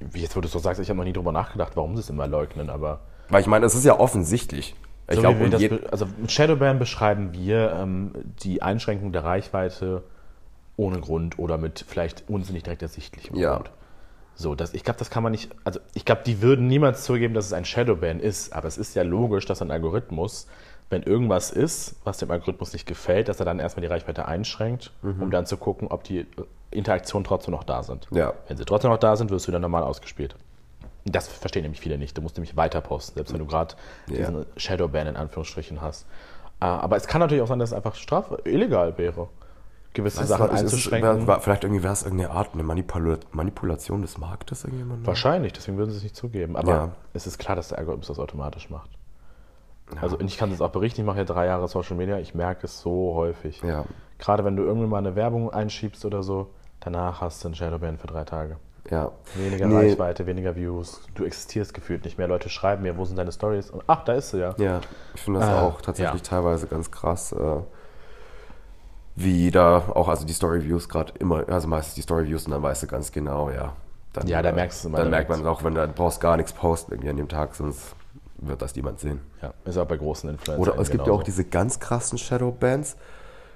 [0.00, 2.10] Wie jetzt, wo du so sagst, ich habe noch nie drüber nachgedacht, warum sie es
[2.10, 3.00] immer leugnen, aber.
[3.28, 4.74] Weil ich meine, es ist ja offensichtlich.
[5.08, 8.12] Ich So glaub, wie wir und das je- be- also mit Shadowban beschreiben wir ähm,
[8.42, 10.02] die Einschränkung der Reichweite
[10.76, 13.54] ohne Grund oder mit vielleicht unsinnig direkt ersichtlichem Ja.
[13.56, 13.70] Grund.
[14.34, 17.34] So, das, ich glaube, das kann man nicht, also ich glaube, die würden niemals zugeben,
[17.34, 20.46] dass es ein Shadowban ist, aber es ist ja logisch, dass ein Algorithmus,
[20.90, 24.92] wenn irgendwas ist, was dem Algorithmus nicht gefällt, dass er dann erstmal die Reichweite einschränkt,
[25.02, 26.26] um dann zu gucken, ob die äh,
[26.70, 28.08] Interaktionen trotzdem noch da sind.
[28.10, 28.32] Ja.
[28.46, 30.34] Wenn sie trotzdem noch da sind, wirst du wieder normal ausgespielt.
[31.04, 32.16] Das verstehen nämlich viele nicht.
[32.16, 33.74] Du musst nämlich weiter posten, selbst wenn du gerade
[34.08, 34.16] Ja.
[34.16, 36.06] diesen Shadowban in Anführungsstrichen hast.
[36.60, 39.28] Äh, Aber es kann natürlich auch sein, dass es einfach straf illegal wäre,
[39.94, 41.26] gewisse Weißt Sachen du, es einzuschränken.
[41.26, 45.06] war- Vielleicht irgendwie wäre es irgendeine Art, eine Manipula Manipulation des Marktes irgendjemand.
[45.06, 46.56] Wahrscheinlich, deswegen würden sie es nicht zugeben.
[46.56, 46.92] Aber Ja.
[47.14, 48.90] es ist klar, dass der Algorithmus das automatisch macht.
[50.00, 52.66] Also ich kann es auch berichten, ich mache ja drei Jahre Social Media, ich merke
[52.66, 53.62] es so häufig.
[53.62, 53.84] Ja.
[54.18, 57.96] Gerade wenn du irgendwie mal eine Werbung einschiebst oder so, danach hast du einen Shadowban
[57.98, 58.56] für drei Tage.
[58.90, 59.10] Ja.
[59.34, 59.76] Weniger Nee.
[59.90, 62.26] Reichweite, weniger Views, du existierst gefühlt nicht mehr.
[62.28, 63.70] Leute schreiben mir, wo sind deine Stories?
[63.70, 64.54] Und ach, da ist sie ja.
[64.58, 64.80] Ja,
[65.14, 66.28] ich finde das Ah, auch tatsächlich ja.
[66.28, 67.60] teilweise ganz krass, äh,
[69.16, 72.84] wie da auch, also die Story-Views gerade immer, also meistens die Story-Views und dann weißt
[72.84, 73.72] du ganz genau, ja.
[74.12, 75.44] Dann, Ja, da äh, merkst du es immer Dann merkt direkt.
[75.44, 77.94] man auch, wenn du du brauchst gar nichts posten irgendwie an dem Tag, sonst
[78.38, 79.20] wird das niemand sehen.
[79.42, 80.60] Ja, ist auch bei großen Influencern.
[80.60, 81.20] Oder es gibt ja genauso.
[81.20, 82.96] auch diese ganz krassen Shadow-Bands,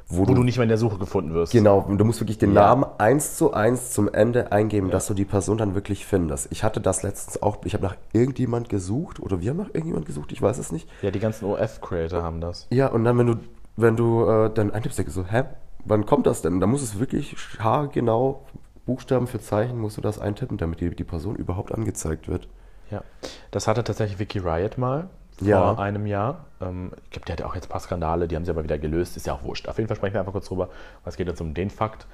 [0.09, 1.53] wo, wo du nicht mehr in der Suche gefunden wirst.
[1.53, 2.63] Genau, du musst wirklich den Ja.
[2.67, 6.49] Namen eins zu eins zum Ende eingeben, dass du die Person dann wirklich findest.
[6.51, 10.05] Ich hatte das letztens auch, ich habe nach irgendjemand gesucht oder wir haben nach irgendjemand
[10.07, 10.89] gesucht, ich weiß es nicht.
[11.01, 12.67] Ja, die ganzen OF-Creator haben das.
[12.71, 13.37] Ja, und dann, wenn du,
[13.77, 15.45] wenn du äh, dann eintippst, denkst du so, hä,
[15.85, 16.61] wann kommt das denn?
[16.61, 18.45] Da muss es wirklich haargenau,
[18.85, 22.49] Buchstaben für Zeichen, musst du das eintippen, damit die, die Person überhaupt angezeigt wird.
[22.93, 23.03] Ja,
[23.51, 25.75] das hatte tatsächlich Vicky Riot mal vor Ja.
[25.79, 26.45] einem Jahr.
[26.61, 28.79] Ähm, ich glaube, die hatte auch jetzt ein paar Skandale, die haben sie aber wieder
[28.79, 29.67] gelöst, ist ja auch wurscht.
[29.69, 30.69] Auf jeden Fall sprechen wir einfach kurz drüber,
[31.05, 32.07] was geht jetzt um den Fakt.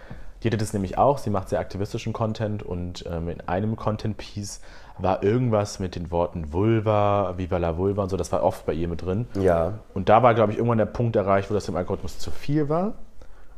[0.43, 4.61] Die hatte das nämlich auch, sie macht sehr aktivistischen Content und ähm, in einem Content-Piece
[4.99, 8.73] war irgendwas mit den Worten Vulva, Viva la Vulva und so, das war oft bei
[8.73, 9.27] ihr mit drin.
[9.35, 9.81] Ja.
[9.95, 12.69] Und da war, glaube ich, irgendwann der Punkt erreicht, wo das dem Algorithmus zu viel
[12.69, 12.93] war.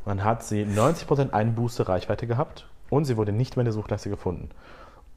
[0.05, 4.09] Man hat sie 90% Einbuße Reichweite gehabt und sie wurde nicht mehr in der Suchleiste
[4.09, 4.49] gefunden.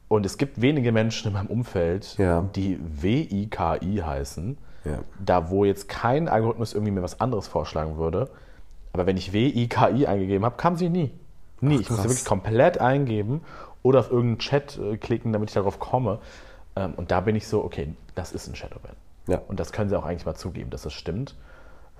[0.09, 2.43] Und es gibt wenige Menschen in meinem Umfeld, Ja.
[2.55, 4.99] die WIKI heißen, Ja.
[5.25, 8.29] da wo jetzt kein Algorithmus irgendwie mir was anderes vorschlagen würde.
[8.93, 11.11] Aber wenn ich WIKI eingegeben habe, kam sie nie.
[11.61, 11.77] Nie.
[11.77, 13.40] Ach, ich musste wirklich komplett eingeben
[13.83, 16.19] oder auf irgendeinen Chat äh, klicken, damit ich darauf komme.
[16.77, 18.93] Ähm, und da bin ich so, okay, das ist ein Shadowban.
[19.27, 19.40] Ja.
[19.49, 21.35] Und das können sie auch eigentlich mal zugeben, dass das stimmt.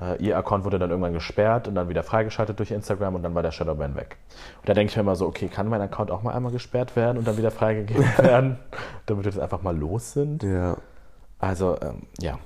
[0.01, 3.35] Äh, ihr Account wurde dann irgendwann gesperrt und dann wieder freigeschaltet durch Instagram und dann
[3.35, 4.17] war der Shadowban weg.
[4.61, 6.97] Und da denke ich mir immer so, okay, kann mein Account auch mal einmal gesperrt
[6.97, 8.59] werden und dann wieder freigegeben werden,
[9.07, 10.43] damit wir das einfach mal los sind?
[10.43, 10.77] Ja.
[11.39, 12.39] Also, ähm, ja.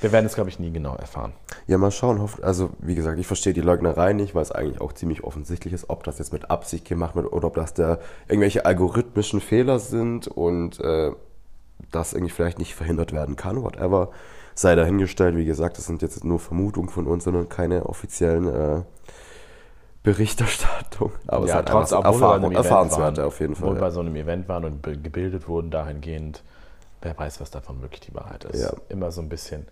[0.00, 1.32] Wir werden es, glaube ich, nie genau erfahren.
[1.68, 2.28] Ja, mal schauen.
[2.42, 5.90] Also, wie gesagt, ich verstehe die Leugnerei nicht, weil es eigentlich auch ziemlich offensichtlich ist,
[5.90, 10.26] ob das jetzt mit Absicht gemacht wird oder ob das da irgendwelche algorithmischen Fehler sind
[10.26, 11.12] und äh,
[11.92, 14.10] das irgendwie vielleicht nicht verhindert werden kann, whatever.
[14.54, 18.82] Sei dahingestellt, wie gesagt, das sind jetzt nur Vermutungen von uns, sondern keine offiziellen äh,
[20.02, 21.12] Berichterstattung.
[21.26, 23.76] Aber es ja, hat trotz, obwohl bei Erfahrung, Event Erfahrenswerte waren, auf jeden Obwohl Fall.
[23.76, 23.90] wir bei Ja.
[23.92, 26.42] so einem Event waren und gebildet wurden dahingehend,
[27.02, 28.62] wer weiß, was davon wirklich die Wahrheit ist.
[28.62, 28.72] Ja.
[28.88, 29.66] Immer so ein bisschen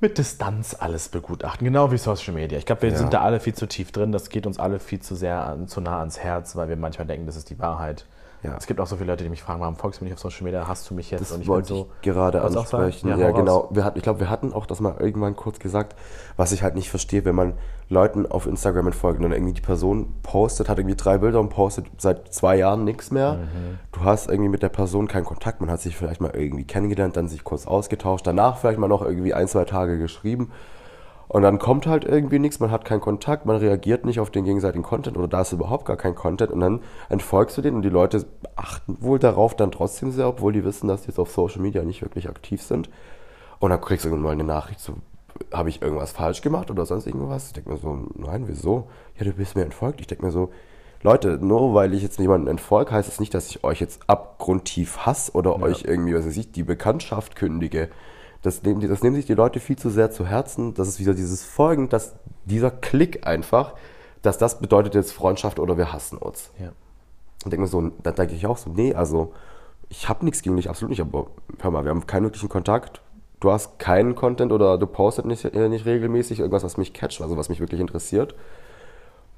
[0.00, 2.58] mit Distanz alles begutachten, genau wie Social Media.
[2.58, 2.96] Ich glaube, wir Ja.
[2.98, 5.66] sind da alle viel zu tief drin, das geht uns alle viel zu sehr an,
[5.66, 8.06] zu nah ans Herz, weil wir manchmal denken, das ist die Wahrheit.
[8.44, 8.56] Ja.
[8.58, 10.30] Es gibt auch so viele Leute, die mich fragen, warum folgst du mir nicht auf
[10.30, 11.22] Social Media, hast du mich jetzt?
[11.22, 13.08] Das und ich wollte bin ich so, gerade ansprechen.
[13.08, 13.68] Ja, Ja, genau.
[13.70, 15.96] Wir hatten, ich glaube, wir hatten auch das mal irgendwann kurz gesagt,
[16.36, 17.54] was ich halt nicht verstehe, wenn man
[17.88, 21.48] Leuten auf Instagram entfolgt und dann irgendwie die Person postet, hat irgendwie drei Bilder und
[21.48, 23.34] postet seit zwei Jahren nichts mehr.
[23.34, 23.78] Mhm.
[23.92, 27.16] Du hast irgendwie mit der Person keinen Kontakt, man hat sich vielleicht mal irgendwie kennengelernt,
[27.16, 30.52] dann sich kurz ausgetauscht, danach vielleicht mal noch irgendwie ein, zwei Tage geschrieben.
[31.34, 34.44] Und dann kommt halt irgendwie nichts, man hat keinen Kontakt, man reagiert nicht auf den
[34.44, 37.82] gegenseitigen Content oder da ist überhaupt gar kein Content und dann entfolgst du den und
[37.82, 41.32] die Leute achten wohl darauf dann trotzdem sehr, obwohl die wissen, dass die jetzt auf
[41.32, 42.88] Social Media nicht wirklich aktiv sind.
[43.58, 44.94] Und dann kriegst du irgendwann mal eine Nachricht, so,
[45.52, 47.48] habe ich irgendwas falsch gemacht oder sonst irgendwas?
[47.48, 48.86] Ich denke mir so, nein, wieso?
[49.18, 50.00] Ja, du bist mir entfolgt.
[50.00, 50.52] Ich denke mir so,
[51.02, 54.98] Leute, nur weil ich jetzt jemanden entfolge, heißt es nicht, dass ich euch jetzt abgrundtief
[54.98, 57.88] hasse oder euch irgendwie, was weiß ich, die Bekanntschaft kündige.
[58.44, 60.74] Das nehmen, das nehmen sich die Leute viel zu sehr zu Herzen.
[60.74, 63.72] Das ist wieder dieses Folgen, dass dieser Klick einfach,
[64.20, 66.50] dass das bedeutet jetzt Freundschaft oder wir hassen uns.
[66.60, 66.68] Ja.
[67.42, 69.32] Und denke mir so, da denke ich auch so, nee, also
[69.88, 71.28] ich habe nichts gegen dich, absolut nicht, aber
[71.58, 73.00] hör mal, wir haben keinen wirklichen Kontakt.
[73.40, 77.22] Du hast keinen Content oder du postet nicht, äh, nicht regelmäßig irgendwas, was mich catcht,
[77.22, 78.34] also was mich wirklich interessiert.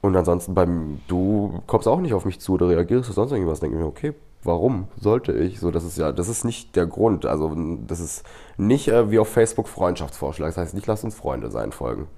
[0.01, 3.61] Und ansonsten beim, du kommst auch nicht auf mich zu oder reagierst oder sonst irgendwas,
[3.61, 4.14] denke ich mir, okay,
[4.47, 5.61] warum sollte ich?
[5.61, 7.27] So, das ist ja, das ist nicht der Grund.
[7.27, 7.55] Also
[7.87, 8.25] das ist
[8.57, 10.49] nicht äh, wie auf Facebook Freundschaftsvorschlag.
[10.49, 12.09] Das heißt nicht, lass uns Freunde sein folgen.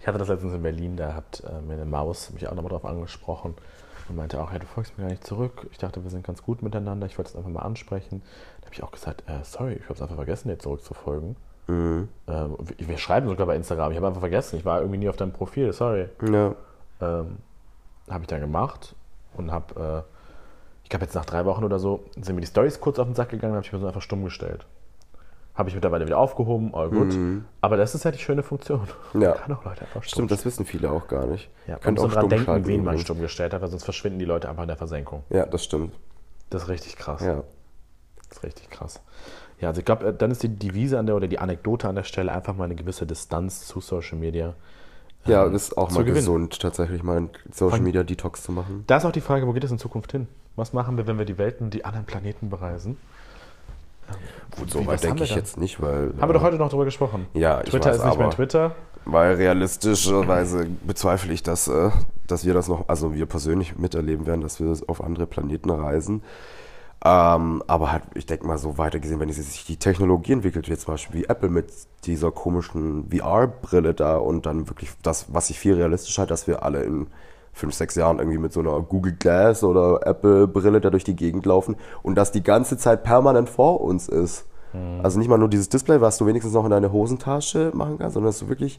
[0.00, 2.70] Ich hatte das letztens in Berlin, da hat äh, mir eine Maus mich auch nochmal
[2.70, 3.54] drauf angesprochen.
[4.08, 5.66] Und meinte auch, ja, du folgst mir gar nicht zurück.
[5.70, 7.06] Ich dachte, wir sind ganz gut miteinander.
[7.06, 8.22] Ich wollte es einfach mal ansprechen.
[8.60, 11.36] Da habe ich auch gesagt, äh, sorry, ich habe es einfach vergessen, dir zurückzufolgen.
[11.66, 12.08] Mhm.
[12.26, 13.90] Ähm, wir, wir schreiben sogar bei Instagram.
[13.90, 14.56] Ich habe einfach vergessen.
[14.56, 15.72] Ich war irgendwie nie auf deinem Profil.
[15.74, 16.08] Sorry.
[16.22, 16.54] Ja.
[17.00, 17.38] Ähm,
[18.08, 18.94] habe ich dann gemacht
[19.34, 20.14] und habe, äh,
[20.84, 23.14] ich glaube jetzt nach drei Wochen oder so, sind mir die Stories kurz auf den
[23.14, 24.66] Sack gegangen, habe ich mir so einfach stumm gestellt.
[25.54, 27.12] Habe ich mittlerweile wieder aufgehoben, all gut.
[27.60, 28.86] Aber das ist ja die schöne Funktion.
[29.12, 29.22] Mhm.
[29.22, 29.30] Ja.
[29.30, 31.50] Man kann auch Leute einfach stumm Stimmt, das wissen viele auch gar nicht.
[31.66, 34.24] Ja, Könnt auch dran denken, schalten wen man stumm gestellt hat, weil sonst verschwinden die
[34.24, 35.24] Leute einfach in der Versenkung.
[35.30, 35.94] Ja, das stimmt.
[36.50, 37.22] Das ist richtig krass.
[37.22, 37.42] Ja.
[38.28, 39.00] Das ist richtig krass.
[39.60, 42.04] Ja, also ich glaube, dann ist die Devise an der oder die Anekdote an der
[42.04, 44.54] Stelle einfach mal eine gewisse Distanz zu Social Media.
[45.26, 46.16] Ja, ähm, ist auch mal gewinnen.
[46.16, 48.84] gesund, tatsächlich mal einen Social Media Detox zu machen.
[48.86, 50.26] Da ist auch die Frage, wo geht es in Zukunft hin?
[50.56, 52.96] Was machen wir, wenn wir die Welten, die anderen Planeten bereisen?
[54.56, 55.38] Gut, Wie- so weit denke ich dann?
[55.38, 56.14] jetzt nicht, weil.
[56.20, 57.26] Haben wir doch heute noch drüber gesprochen.
[57.34, 58.74] Ja, ich Twitter weiß, ist nicht mehr Twitter.
[59.04, 61.90] Weil realistischerweise bezweifle ich, dass, äh,
[62.26, 66.22] dass wir das noch, also wir persönlich miterleben werden, dass wir auf andere Planeten reisen.
[67.04, 70.76] Ähm, aber halt, ich denke mal so weiter gesehen, wenn sich die Technologie entwickelt, wie
[70.76, 71.66] zum Beispiel wie Apple mit
[72.04, 76.64] dieser komischen VR-Brille da und dann wirklich das, was ich viel realistischer halte, dass wir
[76.64, 77.06] alle in
[77.52, 81.46] fünf, sechs Jahren irgendwie mit so einer Google Glass oder Apple-Brille da durch die Gegend
[81.46, 84.46] laufen und das die ganze Zeit permanent vor uns ist.
[85.02, 88.14] Also nicht mal nur dieses Display, was du wenigstens noch in deine Hosentasche machen kannst,
[88.14, 88.78] sondern dass du wirklich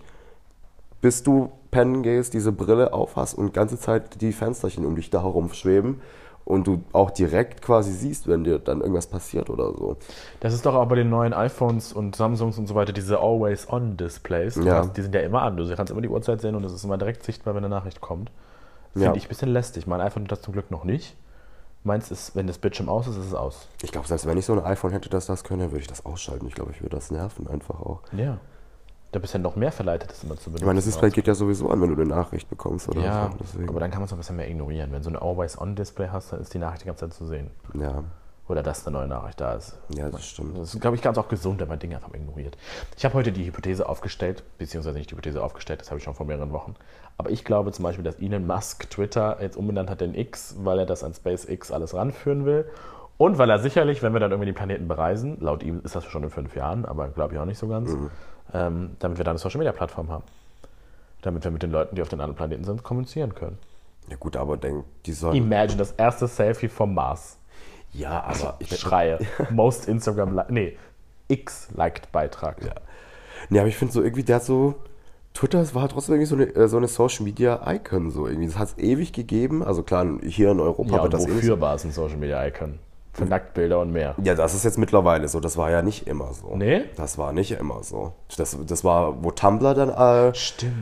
[1.02, 5.10] bis du pennen gehst, diese Brille aufhast und die ganze Zeit die Fensterchen um dich
[5.10, 6.02] da herum schweben
[6.50, 9.98] und du auch direkt quasi siehst, wenn dir dann irgendwas passiert oder so.
[10.40, 14.56] Das ist doch auch bei den neuen iPhones und Samsungs und so weiter, diese Always-On-Displays.
[14.64, 14.84] Ja.
[14.88, 15.58] Die sind ja immer an.
[15.58, 18.02] Du kannst immer die Uhrzeit sehen und es ist immer direkt sichtbar, wenn eine Nachricht
[18.02, 18.32] kommt.
[18.94, 19.14] Finde Ja.
[19.14, 19.86] ich ein bisschen lästig.
[19.86, 21.16] Mein iPhone hat das zum Glück noch nicht.
[21.84, 23.68] Meins ist, wenn das Bildschirm aus ist, ist es aus.
[23.84, 25.88] Ich glaube, selbst wenn ich so ein iPhone hätte, das das können, dann würde ich
[25.88, 26.48] das ausschalten.
[26.48, 28.00] Ich glaube, ich würde das nerven einfach auch.
[28.12, 28.40] Ja.
[29.12, 30.64] Da bist du ja noch mehr verleitet, das immer zu benutzen.
[30.64, 33.32] Ich meine, das Display geht ja sowieso an, wenn du eine Nachricht bekommst oder Ja,
[33.44, 33.60] so.
[33.68, 34.92] Aber dann kann man es auch ein bisschen mehr ignorieren.
[34.92, 37.50] Wenn du so ein Always-On-Display hast, dann ist die Nachricht die ganze Zeit zu sehen.
[37.74, 38.04] ja,
[38.48, 39.78] Oder dass eine neue Nachricht da ist.
[39.90, 40.58] ja, das stimmt.
[40.60, 42.56] Das ist, glaube ich, ganz auch gesund, wenn man Dinge einfach ignoriert.
[42.98, 46.14] Ich habe heute die Hypothese aufgestellt, beziehungsweise nicht die Hypothese aufgestellt, das habe ich schon
[46.14, 46.76] vor mehreren Wochen.
[47.18, 50.78] Aber ich glaube zum Beispiel, dass Elon Musk Twitter jetzt umbenannt hat in X, weil
[50.80, 52.66] er das an SpaceX alles ranführen will.
[53.18, 56.06] Und weil er sicherlich, wenn wir dann irgendwie die Planeten bereisen, laut ihm ist das
[56.06, 57.92] schon in fünf Jahren, aber glaube ich auch nicht so ganz,
[58.54, 60.24] ähm, damit wir dann eine Social Media Plattform haben.
[61.22, 63.58] Damit wir mit den Leuten, die auf den anderen Planeten sind, kommunizieren können.
[64.10, 65.36] Ja gut, aber denk, die sollen...
[65.36, 67.38] Imagine das erste Selfie vom Mars.
[67.94, 69.20] Ja, aber ich Schreie.
[69.50, 70.78] Most Instagram, nee,
[71.28, 72.64] X-liked Beitrag.
[72.64, 72.74] Ja.
[73.50, 74.76] Nee, aber ich finde so irgendwie, der hat so.
[75.34, 78.48] Twitter war halt trotzdem irgendwie so eine, äh, so eine Social Media Icon so irgendwie.
[78.48, 79.64] Das hat es ewig gegeben.
[79.64, 82.46] Also klar, hier in Europa Ja, wird das eh wofür war es ein Social Media
[82.46, 82.80] Icon?
[83.26, 84.16] Nacktbilder und mehr.
[84.24, 85.40] Ja, das ist jetzt mittlerweile so.
[85.40, 86.56] Das war ja nicht immer so.
[86.56, 86.86] Nee?
[86.96, 88.14] Das war nicht immer so.
[88.38, 90.34] Das, das war, wo Tumblr dann äh,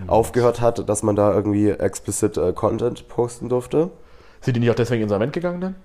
[0.07, 3.91] aufgehört hat, dass man da irgendwie explicit äh, Content posten durfte.
[4.41, 5.75] Sind die nicht auch deswegen insolvent gegangen dann?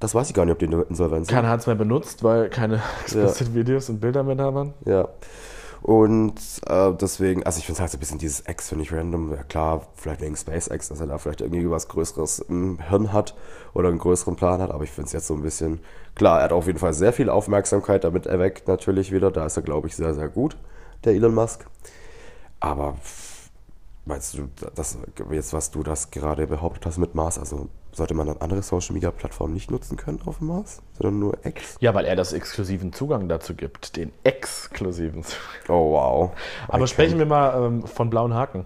[0.00, 1.34] Das weiß ich gar nicht, ob die insolvent sind.
[1.34, 4.74] Keiner hat es mehr benutzt, weil keine explicit Videos und Bilder mehr da waren.
[4.84, 5.08] Ja.
[5.82, 6.34] Und
[6.66, 9.32] äh, deswegen, also ich finde es halt so ein bisschen dieses X, finde ich random.
[9.32, 13.34] Ja klar, vielleicht wegen SpaceX, dass er da vielleicht irgendwie was Größeres im Hirn hat
[13.74, 15.80] oder einen größeren Plan hat, aber ich finde es jetzt so ein bisschen,
[16.14, 19.32] klar, er hat auf jeden Fall sehr viel Aufmerksamkeit damit erweckt, natürlich wieder.
[19.32, 20.56] Da ist er, glaube ich, sehr, sehr gut,
[21.04, 21.66] der Elon Musk.
[22.60, 22.96] Aber
[24.04, 24.98] meinst du, das,
[25.30, 28.94] jetzt was du das gerade behauptet hast mit Mars, also sollte man dann andere Social
[28.94, 31.76] Media Plattformen nicht nutzen können auf dem Mars, sondern nur X?
[31.80, 33.96] Ja, weil er das exklusiven Zugang dazu gibt.
[33.96, 35.40] Den exklusiven Zugang.
[35.68, 36.30] Oh wow.
[36.68, 38.64] Aber I sprechen can't- wir mal ähm, von blauen Haken.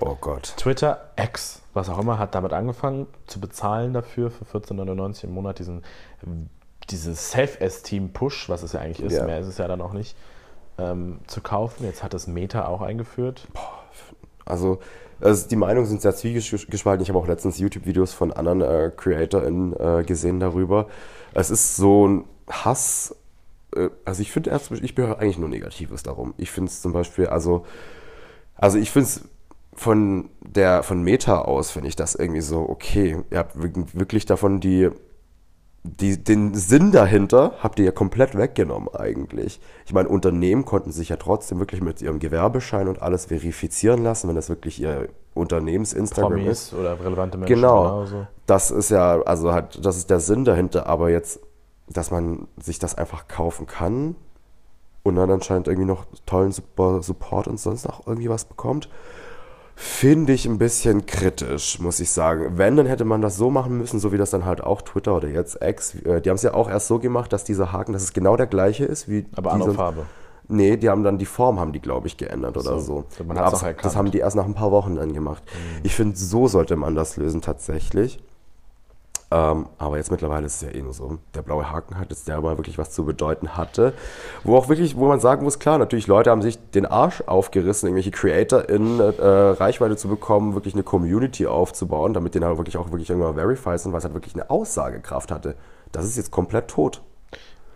[0.00, 0.54] Oh Gott.
[0.56, 5.58] Twitter X, was auch immer, hat damit angefangen zu bezahlen dafür für 14,99 im Monat
[5.58, 5.82] diesen
[6.88, 9.24] dieses Self-Esteem-Push, was es ja eigentlich ist, Ja.
[9.24, 10.16] mehr ist es ja dann auch nicht,
[10.78, 11.84] ähm, zu kaufen.
[11.84, 13.46] Jetzt hat es Meta auch eingeführt.
[14.44, 14.78] Also,
[15.20, 17.02] also die Meinungen sind sehr zwiegespalten.
[17.02, 20.88] Ich habe auch letztens YouTube-Videos von anderen äh, CreatorInnen äh, gesehen darüber.
[21.34, 23.14] Es ist so ein Hass.
[23.76, 26.34] Äh, also ich finde, ich höre eigentlich nur Negatives darum.
[26.36, 27.64] Ich finde es zum Beispiel, also,
[28.56, 29.22] also ich finde es
[29.72, 33.22] von der von Meta aus finde ich das irgendwie so okay.
[33.30, 34.90] Ihr habt wirk- wirklich davon die
[35.82, 39.60] die, den Sinn dahinter habt ihr ja komplett weggenommen eigentlich.
[39.86, 44.28] Ich meine, Unternehmen konnten sich ja trotzdem wirklich mit ihrem Gewerbeschein und alles verifizieren lassen,
[44.28, 46.70] wenn das wirklich ihr Unternehmens-Instagram ist.
[46.70, 47.54] Promis oder relevante Menschen.
[47.54, 47.82] Genau.
[47.82, 48.26] genauso.
[48.46, 51.40] Das ist ja, also halt, das ist der Sinn dahinter, aber jetzt,
[51.88, 54.16] dass man sich das einfach kaufen kann
[55.02, 58.90] und dann anscheinend irgendwie noch tollen Support und sonst noch irgendwie was bekommt,
[59.82, 62.58] finde ich ein bisschen kritisch, muss ich sagen.
[62.58, 65.16] Wenn, dann hätte man das so machen müssen, so wie das dann halt auch Twitter
[65.16, 67.94] oder jetzt X, äh, die haben es ja auch erst so gemacht, dass dieser Haken,
[67.94, 70.02] dass es genau der gleiche ist wie Aber die andere Farbe.
[70.48, 73.06] Nee, die haben dann die Form, haben die, glaube ich, geändert oder so.
[73.16, 73.84] So, man hat's auch erkannt.
[73.86, 75.42] das haben die erst nach ein paar Wochen dann gemacht.
[75.82, 78.22] Ich finde, so sollte man das lösen tatsächlich.
[79.32, 81.18] Ähm, aber jetzt mittlerweile ist es ja eh nur so.
[81.34, 83.92] Der blaue Haken hat jetzt der mal wirklich was zu bedeuten hatte.
[84.42, 87.86] Wo auch wirklich, wo man sagen muss, klar, natürlich, Leute haben sich den Arsch aufgerissen,
[87.86, 92.76] irgendwelche Creator in äh, Reichweite zu bekommen, wirklich eine Community aufzubauen, damit die dann wirklich
[92.76, 95.54] auch wirklich irgendwann verified sind, weil es halt wirklich eine Aussagekraft hatte.
[95.92, 97.00] Das ist jetzt komplett tot.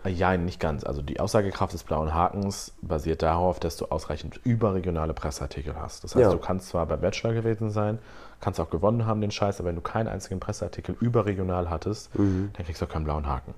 [0.07, 0.85] Ja, nicht ganz.
[0.85, 6.05] Also die Aussagekraft des blauen Hakens basiert darauf, dass du ausreichend überregionale Presseartikel hast.
[6.05, 6.31] Das heißt, Ja.
[6.31, 7.99] du kannst zwar bei Bachelor gewesen sein,
[8.45, 12.11] kannst auch gewonnen haben den Scheiß, aber wenn du keinen einzigen Presseartikel überregional hattest,
[12.53, 13.55] dann kriegst du auch keinen blauen Haken.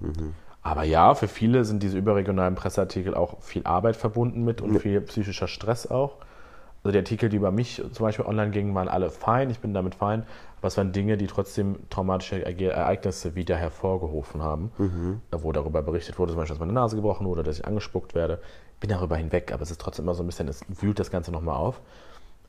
[0.63, 5.01] Aber ja, für viele sind diese überregionalen Presseartikel auch viel Arbeit verbunden mit und viel
[5.03, 6.17] psychischer Stress auch.
[6.83, 9.75] Also die Artikel, die über mich zum Beispiel online gingen, waren alle fein, ich bin
[9.75, 10.25] damit fein,
[10.59, 14.71] aber es waren Dinge, die trotzdem traumatische Ereignisse wieder hervorgerufen haben,
[15.33, 18.15] äh, wo darüber berichtet wurde, zum Beispiel, dass meine Nase gebrochen wurde, dass ich angespuckt
[18.15, 18.41] werde.
[18.81, 21.33] Bin darüber hinweg, aber es ist trotzdem immer so ein bisschen, es wühlt das Ganze
[21.33, 21.81] nochmal auf.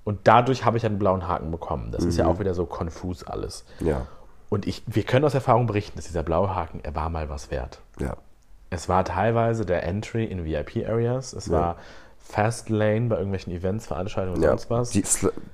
[0.08, 1.92] Und dadurch habe ich einen blauen Haken bekommen.
[1.92, 3.66] Das ist ja auch wieder so konfus alles.
[3.82, 4.08] Ja,
[4.48, 7.52] Und ich, wir können aus Erfahrung berichten, dass dieser blaue Haken, er war mal was
[7.52, 7.82] wert.
[8.00, 8.16] ja.
[8.70, 11.34] Es war teilweise der Entry in VIP-Areas.
[11.34, 11.76] Es war
[12.18, 14.50] Fast Lane bei irgendwelchen Events, Veranstaltungen und ja.
[14.52, 14.90] sonst was.
[14.92, 15.04] Die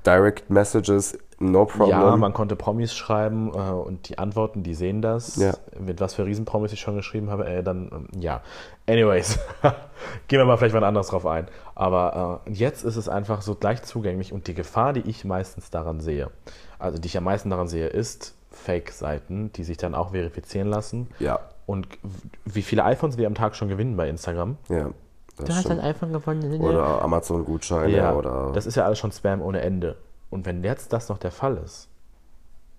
[0.05, 1.89] Direct Messages, no problem.
[1.89, 5.35] Ja, man konnte Promis schreiben äh, und die antworten, die sehen das.
[5.35, 5.53] Ja.
[5.79, 8.41] Mit was für Riesenpromis ich schon geschrieben habe, äh, dann, ähm, ja.
[8.87, 9.39] Anyways,
[10.27, 11.47] gehen wir mal vielleicht mal anders drauf ein.
[11.75, 15.69] Aber äh, jetzt ist es einfach so gleich zugänglich und die Gefahr, die ich meistens
[15.69, 16.29] daran sehe,
[16.79, 21.07] also die ich am meisten daran sehe, ist Fake-Seiten, die sich dann auch verifizieren lassen.
[21.19, 21.87] ja, Und
[22.45, 24.57] wie viele iPhones wir am Tag schon gewinnen bei Instagram.
[24.69, 24.89] ja.
[25.35, 25.79] Das Du hast stimmt.
[25.79, 26.61] ein iPhone gewonnen.
[26.61, 28.51] Oder Amazon-Gutscheine Ja, oder.
[28.53, 29.95] das ist ja alles schon Spam ohne Ende.
[30.33, 31.87] Und wenn jetzt das noch der Fall ist,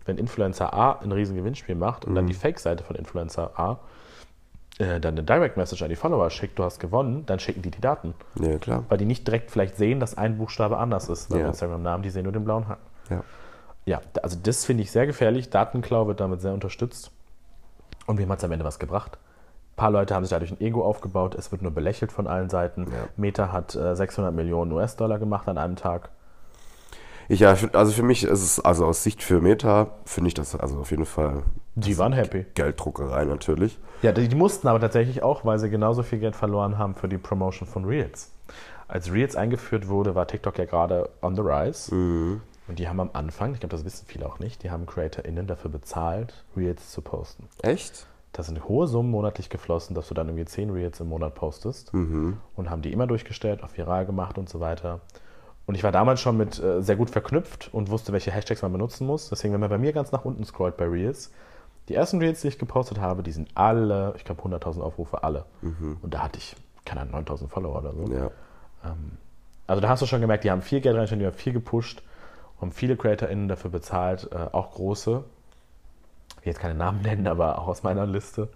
[0.05, 2.17] wenn Influencer A ein riesen Gewinnspiel macht und Mhm.
[2.17, 3.79] dann die Fake-Seite von Influencer A
[4.79, 7.71] äh, dann eine Direct Message an die Follower schickt, du hast gewonnen, dann schicken die
[7.71, 8.12] die Daten.
[8.40, 8.83] ja, klar.
[8.88, 11.47] Weil die nicht direkt vielleicht sehen, dass ein Buchstabe anders ist beim Ja.
[11.47, 12.83] Instagram-Namen, die sehen nur den blauen Haken.
[13.09, 13.23] Ja.
[13.87, 15.49] Ja, also das finde ich sehr gefährlich.
[15.51, 17.12] Datenklau wird damit sehr unterstützt.
[18.07, 19.17] Und wem hat es am Ende was gebracht?
[19.17, 21.35] Ein paar Leute haben sich dadurch ein Ego aufgebaut.
[21.37, 22.85] Es wird nur belächelt von allen Seiten.
[22.90, 23.09] Ja.
[23.17, 26.09] Meta hat äh, 600 Millionen US-Dollar gemacht an einem Tag.
[27.29, 30.55] Ich, ja, also für mich ist es, also aus Sicht für Meta, finde ich das
[30.55, 31.43] also auf jeden Fall
[31.75, 32.45] Die waren happy.
[32.55, 33.79] Gelddruckerei natürlich.
[34.03, 37.09] Ja, die, die mussten aber tatsächlich auch, weil sie genauso viel Geld verloren haben für
[37.09, 38.31] die Promotion von Reels.
[38.89, 41.95] Als Reels eingeführt wurde, war TikTok ja gerade on the rise.
[42.67, 45.47] Und die haben am Anfang, ich glaube, das wissen viele auch nicht, die haben CreatorInnen
[45.47, 47.49] dafür bezahlt, Reels zu posten.
[47.63, 48.07] Echt?
[48.33, 51.93] Da sind hohe Summen monatlich geflossen, dass du dann irgendwie 10 Reels im Monat postest.
[51.93, 55.01] Und haben die immer durchgestellt, auf viral gemacht und so weiter.
[55.66, 58.72] Und ich war damals schon mit äh, sehr gut verknüpft und wusste, welche Hashtags man
[58.72, 59.31] benutzen muss.
[59.31, 61.33] Deswegen, wenn man bei mir ganz nach unten scrollt bei Reels,
[61.88, 65.44] die ersten Reels, die ich gepostet habe, die sind alle, ich glaube 100.000 Aufrufe, alle.
[66.03, 68.12] Und da hatte ich, keine Ahnung, 9.000 Follower oder so.
[68.12, 68.31] Ja.
[69.66, 72.03] Also da hast du schon gemerkt, die haben viel Geld reingesteckt, die haben viel gepusht,
[72.61, 75.24] haben viele CreatorInnen dafür bezahlt, äh, auch große.
[76.40, 78.48] Ich will jetzt keine Namen nennen, aber auch aus meiner Liste,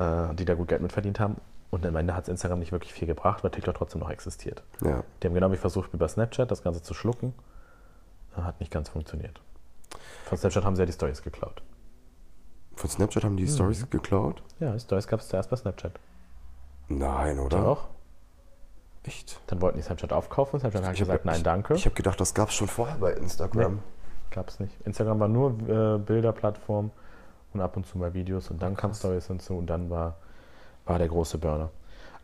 [0.00, 1.36] äh, die da gut Geld mit verdient haben.
[1.70, 4.62] Und am Ende hat es Instagram nicht wirklich viel gebracht, weil TikTok trotzdem noch existiert.
[4.80, 5.02] Ja.
[5.22, 7.34] Die haben genau wie versucht, bei Snapchat das Ganze zu schlucken.
[8.36, 9.40] Äh, Hat nicht ganz funktioniert.
[10.24, 11.62] Von Snapchat haben sie ja die Stories geklaut.
[12.76, 13.48] Von Snapchat haben die Mhm.
[13.48, 14.42] Stories geklaut?
[14.60, 15.92] Ja, die Stories gab es zuerst bei Snapchat.
[16.88, 17.66] Nein, oder?
[17.66, 17.88] Auch.
[19.04, 19.40] Echt?
[19.48, 20.60] Dann wollten die Snapchat aufkaufen.
[20.60, 21.74] Snapchat hat Ich hab- gesagt, nein, danke.
[21.74, 23.80] Ich habe gedacht, das gab es schon vorher bei Instagram.
[24.30, 24.74] Gab es nicht.
[24.86, 26.90] Instagram war nur äh, Bilderplattform
[27.52, 30.16] und ab und zu mal Videos und dann kam Stories hinzu und dann war,
[30.86, 31.70] war der große Burner.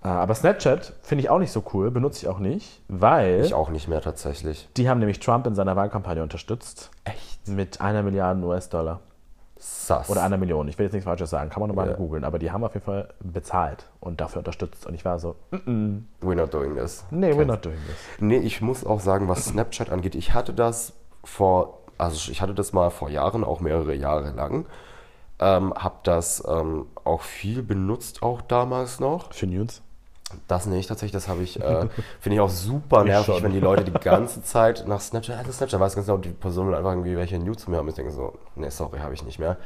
[0.02, 3.54] Äh, aber Snapchat finde ich auch nicht so cool, benutze ich auch nicht, weil Ich
[3.54, 4.68] auch nicht mehr tatsächlich.
[4.76, 6.90] die haben nämlich Trump in seiner Wahlkampagne unterstützt.
[7.04, 7.46] Echt?
[7.48, 9.00] Mit einer Milliarde US-Dollar.
[9.62, 10.08] Sass.
[10.08, 10.68] Oder einer Million.
[10.68, 11.94] Ich will jetzt nichts Falsches sagen, kann man nochmal Ja.
[11.96, 12.24] googeln.
[12.24, 14.86] Aber die haben auf jeden Fall bezahlt und dafür unterstützt.
[14.86, 17.04] Und ich war so, mm -mm, We're not doing this.
[17.10, 17.96] nee, we're not doing this.
[18.20, 20.94] Nee, ich muss auch sagen, was Snapchat angeht, ich hatte das
[21.24, 24.64] vor, also ich hatte das mal vor Jahren, auch mehrere Jahre lang.
[25.40, 29.32] Ähm, hab das ähm, auch viel benutzt, auch damals noch.
[29.32, 29.80] Für News?
[30.46, 31.88] Das nicht, tatsächlich, das habe ich, äh,
[32.20, 35.80] finde ich auch super nervig, wenn die Leute die ganze Zeit nach Snapchat, also Snapchat
[35.80, 37.88] weiß ganz genau, die Person will einfach irgendwie welche News zu mir haben.
[37.88, 39.56] Ich denke so, nee, sorry, habe ich nicht mehr.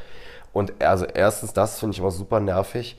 [0.53, 2.97] Und also erstens, das finde ich immer super nervig.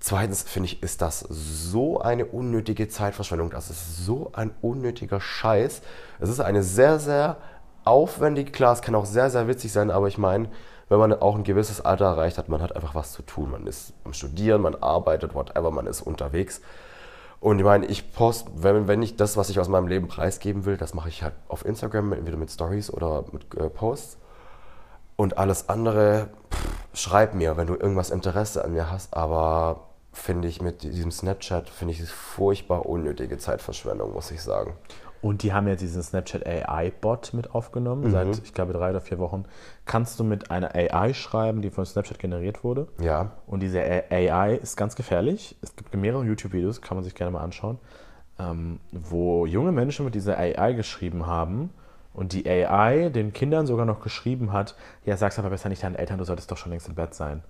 [0.00, 3.50] Zweitens finde ich, ist das so eine unnötige Zeitverschwendung.
[3.50, 5.82] Das ist so ein unnötiger Scheiß.
[6.20, 7.38] Es ist eine sehr, sehr
[7.84, 10.50] aufwendige, klar, es kann auch sehr, sehr witzig sein, aber ich meine,
[10.88, 13.50] wenn man auch ein gewisses Alter erreicht hat, man hat einfach was zu tun.
[13.50, 16.60] Man ist am Studieren, man arbeitet, whatever, man ist unterwegs.
[17.40, 20.64] Und ich meine, ich poste, wenn, wenn ich das, was ich aus meinem Leben preisgeben
[20.64, 24.18] will, das mache ich halt auf Instagram, entweder mit Stories oder mit äh, Posts.
[25.16, 30.48] Und alles andere, pff, schreib mir, wenn du irgendwas Interesse an mir hast, aber finde
[30.48, 34.74] ich mit diesem Snapchat, finde ich es furchtbar unnötige Zeitverschwendung, muss ich sagen.
[35.20, 38.04] Und die haben ja diesen Snapchat AI-Bot mit aufgenommen.
[38.04, 38.10] Mhm.
[38.10, 39.44] Seit, ich glaube, drei oder vier Wochen
[39.84, 42.86] kannst du mit einer AI schreiben, die von Snapchat generiert wurde.
[43.00, 43.32] Ja.
[43.46, 45.56] Und diese AI ist ganz gefährlich.
[45.60, 47.78] Es gibt mehrere YouTube-Videos, kann man sich gerne mal anschauen,
[48.38, 51.70] ähm, wo junge Menschen mit dieser AI geschrieben haben
[52.14, 55.94] und die AI den Kindern sogar noch geschrieben hat, ja, sag's aber besser nicht deinen
[55.96, 57.42] Eltern, du solltest doch schon längst im Bett sein.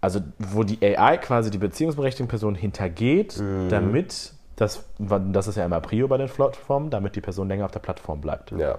[0.00, 5.80] Also wo die AI quasi die beziehungsberechtigten Person hintergeht, damit, das, das ist ja immer
[5.80, 8.78] Prio bei den Plattformen, damit die Person länger auf der Plattform bleibt Ja.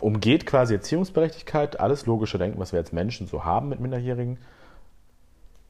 [0.00, 4.38] umgeht quasi Erziehungsberechtigkeit, alles logische Denken, was wir als Menschen so haben mit Minderjährigen,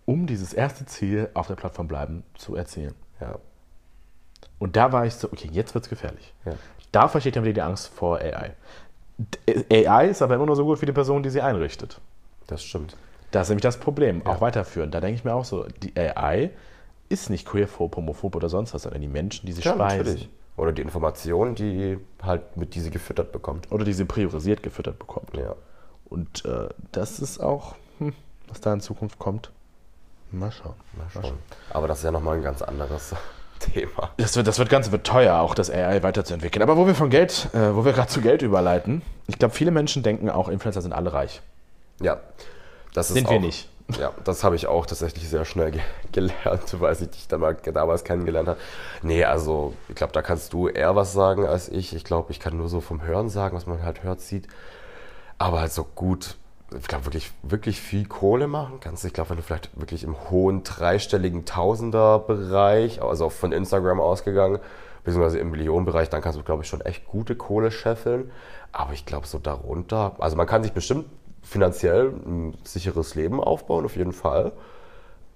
[0.07, 2.95] um dieses erste Ziel auf der Plattform bleiben zu erzielen.
[3.21, 3.39] Ja.
[4.59, 6.33] Und da war ich so, okay, jetzt wird es gefährlich.
[6.45, 6.53] Ja.
[6.93, 8.53] Da versteht dann wieder die Angst vor AI.
[9.71, 12.01] AI ist aber immer nur so gut wie die Person, die sie einrichtet.
[12.47, 12.97] Das stimmt.
[13.33, 14.23] Das ist nämlich das Problem.
[14.25, 14.31] Ja.
[14.31, 14.91] Auch weiterführen.
[14.91, 16.51] Da denke ich mir auch so, die AI
[17.09, 19.99] ist nicht queerphob, homophob oder sonst was, sondern die Menschen, die sie Ja, speisen.
[19.99, 20.29] natürlich.
[20.57, 23.71] Oder die Informationen, die halt mit die sie gefüttert bekommt.
[23.71, 25.37] Oder die sie priorisiert gefüttert bekommt.
[25.37, 25.55] Ja.
[26.09, 28.15] Und äh, das ist auch, hm,
[28.49, 29.51] was da in Zukunft kommt.
[30.33, 30.75] Mal schauen.
[30.97, 31.35] Mal schauen.
[31.71, 33.15] Aber das ist ja nochmal ein ganz anderes
[33.61, 34.11] Thema.
[34.17, 36.63] Das wird, das wird Ganze wird teuer, auch das AI weiterzuentwickeln.
[36.63, 39.71] Aber wo wir von Geld, äh, wo wir gerade zu Geld überleiten, ich glaube, viele
[39.71, 41.43] Menschen denken auch, Influencer sind alle reich.
[42.01, 42.19] Ja.
[42.95, 43.69] Das ist Sind wir auch- nicht.
[43.99, 45.81] Ja, das habe ich auch tatsächlich sehr schnell ge
[46.13, 48.59] gelernt, weil ich dich damals, kennengelernt habe.
[49.03, 51.95] Nee, also ich glaube, da kannst du eher was sagen als ich.
[51.95, 54.49] Ich glaube, ich kann nur so vom Hören sagen, was man halt hört, sieht.
[55.39, 56.37] Aber halt so gut,
[56.77, 59.05] ich glaube, wirklich, wirklich viel Kohle machen kannst.
[59.05, 59.09] du.
[59.09, 64.59] Ich glaube, wenn du vielleicht wirklich im hohen dreistelligen Tausender-Bereich, also von Instagram ausgegangen,
[65.05, 68.33] beziehungsweise im Millionenbereich, dann kannst du, glaube ich, schon echt gute Kohle scheffeln.
[68.73, 71.07] Aber ich glaube, so darunter, also man kann sich bestimmt
[71.47, 74.53] finanziell ein sicheres Leben aufbauen, auf jeden Fall.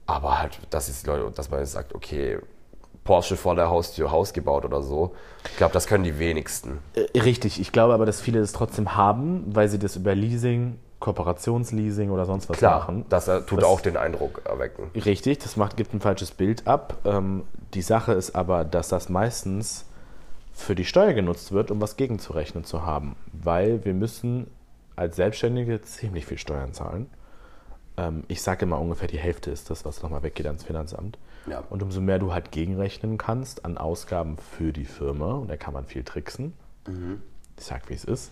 [0.06, 2.38] Aber halt, dass, Leute, dass man jetzt sagt, okay,
[3.04, 5.14] Porsche vor der Haustür, Haus gebaut oder so.
[5.50, 6.78] Ich glaube, das können die wenigsten.
[6.94, 10.78] Äh, Richtig, ich glaube aber, dass viele das trotzdem haben, weil sie das über Leasing,
[10.98, 13.06] Kooperationsleasing oder sonst was Klar, machen.
[13.08, 14.90] das äh, tut Das- auch den Eindruck erwecken.
[14.94, 16.98] Richtig, das macht, gibt ein falsches Bild ab.
[17.04, 19.86] Ähm, die Sache ist aber, dass das meistens
[20.52, 23.16] für die Steuer genutzt wird, um was gegenzurechnen zu haben.
[23.32, 24.48] Weil wir müssen
[25.00, 27.08] als Selbstständige ziemlich viel Steuern zahlen.
[27.96, 31.18] Ähm, ich sage immer, ungefähr die Hälfte ist das, was nochmal weggeht ans Finanzamt.
[31.46, 31.64] Ja.
[31.70, 35.72] Und umso mehr du halt gegenrechnen kannst an Ausgaben für die Firma, und da kann
[35.74, 36.52] man viel tricksen,
[37.56, 38.30] ich sag wie es ist,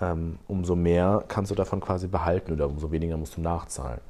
[0.00, 4.00] ähm, umso mehr kannst du davon quasi behalten oder umso weniger musst du nachzahlen.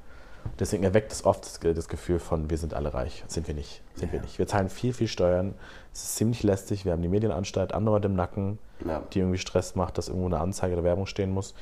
[0.60, 3.24] Deswegen erweckt es oft das, Ge- das Gefühl von, wir sind alle reich.
[3.26, 3.82] Sind wir nicht.
[3.96, 4.38] Sind wir nicht.
[4.38, 5.54] Wir zahlen viel, viel Steuern.
[5.92, 6.84] Es ist ziemlich lästig.
[6.84, 9.02] Wir haben die Medienanstalt andauernd im Nacken, Ja.
[9.12, 11.54] die irgendwie Stress macht, dass irgendwo eine Anzeige oder Werbung stehen muss.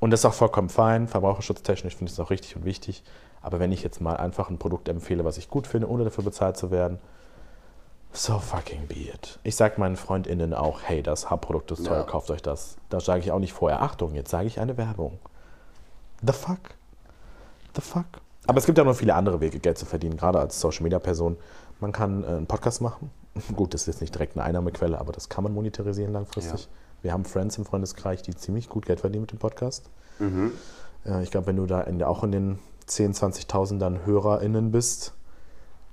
[0.00, 1.08] Und das ist auch vollkommen fein.
[1.08, 3.02] Verbraucherschutztechnisch finde ich es auch richtig und wichtig.
[3.42, 6.24] Aber wenn ich jetzt mal einfach ein Produkt empfehle, was ich gut finde, ohne dafür
[6.24, 6.98] bezahlt zu werden,
[8.12, 9.38] so fucking be it.
[9.42, 12.02] Ich sage meinen FreundInnen auch, hey, das Haarprodukt ist teuer, Ja.
[12.04, 12.76] kauft euch das.
[12.88, 15.18] Da sage ich auch nicht vorher, Achtung, jetzt sage ich eine Werbung.
[16.26, 16.58] The fuck?
[17.74, 18.06] The fuck?
[18.46, 21.36] Aber es gibt ja noch viele andere Wege, Geld zu verdienen, gerade als Social-Media-Person.
[21.80, 23.10] Man kann äh, einen Podcast machen.
[23.54, 26.62] Gut, das ist jetzt nicht direkt eine Einnahmequelle, aber das kann man monetarisieren langfristig.
[26.64, 26.68] Ja.
[27.02, 29.90] Wir haben Friends im Freundeskreis, die ziemlich gut Geld verdienen mit dem Podcast.
[30.20, 35.14] Äh, ich glaube, wenn du da in, auch in den 10.000, 20.000ern HörerInnen bist,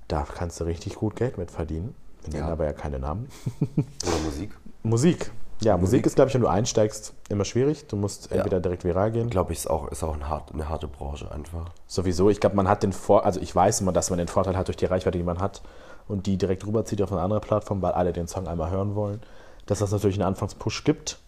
[0.08, 1.94] da kannst du richtig gut Geld mit verdienen.
[2.22, 2.52] Wir nennen Ja.
[2.52, 3.28] aber ja keine Namen.
[3.66, 4.56] Oder Musik.
[4.82, 5.30] Musik.
[5.62, 7.86] Ja, Musik ist, glaube ich, wenn du einsteigst, immer schwierig.
[7.86, 8.36] Du musst Ja.
[8.38, 9.30] entweder direkt viral gehen.
[9.30, 11.70] Glaube ich, ist auch, ist auch ein hart, eine harte Branche einfach.
[11.86, 12.28] Sowieso.
[12.28, 14.68] Ich glaube, man hat den Vor also ich weiß immer, dass man den Vorteil hat
[14.68, 15.62] durch die Reichweite, die man hat
[16.08, 19.20] und die direkt rüberzieht auf eine andere Plattform, weil alle den Song einmal hören wollen.
[19.66, 21.18] Dass das natürlich einen Anfangspush gibt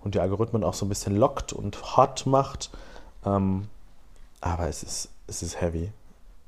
[0.00, 2.70] und die Algorithmen auch so ein bisschen lockt und hot macht.
[3.24, 3.68] Ähm,
[4.40, 5.92] aber es ist, es ist heavy.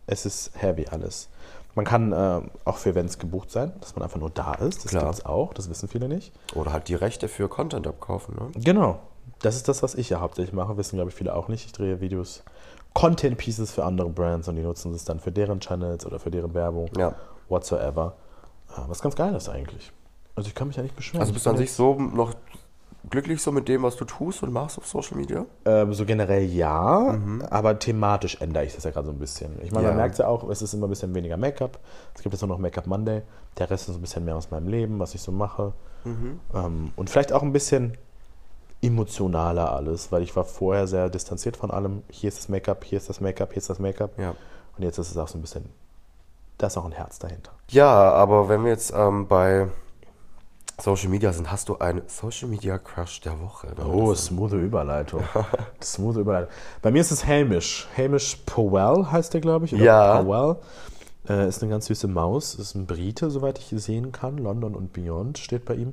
[0.06, 1.28] Es ist heavy alles.
[1.74, 4.84] Man kann äh, auch für Events gebucht sein, dass man einfach nur da ist.
[4.84, 6.32] Das gibt es auch, das wissen viele nicht.
[6.54, 8.34] Oder halt die Rechte für Content abkaufen.
[8.34, 8.50] Ne?
[8.56, 8.98] Genau.
[9.40, 10.76] Das ist das, was ich ja hauptsächlich mache.
[10.76, 11.64] Wissen, glaube ich, viele auch nicht.
[11.66, 12.42] Ich drehe Videos,
[12.92, 16.30] Content Pieces für andere Brands und die nutzen es dann für deren Channels oder für
[16.30, 16.90] deren Werbung.
[16.96, 17.14] Ja.
[17.48, 18.14] Whatsoever.
[18.76, 19.92] Ja, Was ganz geil ist eigentlich.
[20.36, 21.20] Also ich kann mich ja nicht beschweren.
[21.20, 22.34] Also bist du an sich so noch
[23.08, 25.44] glücklich so mit dem, was du tust und machst auf Social Media?
[25.64, 27.18] Ähm, so generell ja,
[27.50, 29.52] aber thematisch ändere ich das ja gerade so ein bisschen.
[29.62, 30.02] Ich meine, man Ja.
[30.02, 31.78] merkt ja auch, es ist immer ein bisschen weniger Make-up.
[32.14, 33.22] Es gibt jetzt nur noch Make-up Monday.
[33.58, 35.72] Der Rest ist ein bisschen mehr aus meinem Leben, was ich so mache.
[36.54, 37.96] Ähm, und vielleicht auch ein bisschen
[38.82, 42.02] emotionaler alles, weil ich war vorher sehr distanziert von allem.
[42.08, 44.18] Hier ist das Make-up, hier ist das Make-up, hier ist das Make-up.
[44.18, 44.34] Ja.
[44.76, 45.66] Und jetzt ist es auch so ein bisschen,
[46.58, 47.52] da ist auch ein Herz dahinter.
[47.68, 49.68] Ja, aber wenn wir jetzt ähm, bei
[50.80, 53.68] Social Media sind, hast du einen Social Media Crush der Woche.
[53.84, 55.22] Oh, smooth Überleitung.
[55.82, 56.50] smooth Überleitung.
[56.82, 57.88] Bei mir ist es Hamish.
[57.96, 59.74] Hamish Powell heißt der, glaube ich.
[59.74, 60.22] Oder Ja.
[60.22, 60.56] Powell.
[61.28, 62.54] Äh, ist eine ganz süße Maus.
[62.54, 64.38] Ist ein Brite, soweit ich sehen kann.
[64.38, 65.92] London und Beyond steht bei ihm.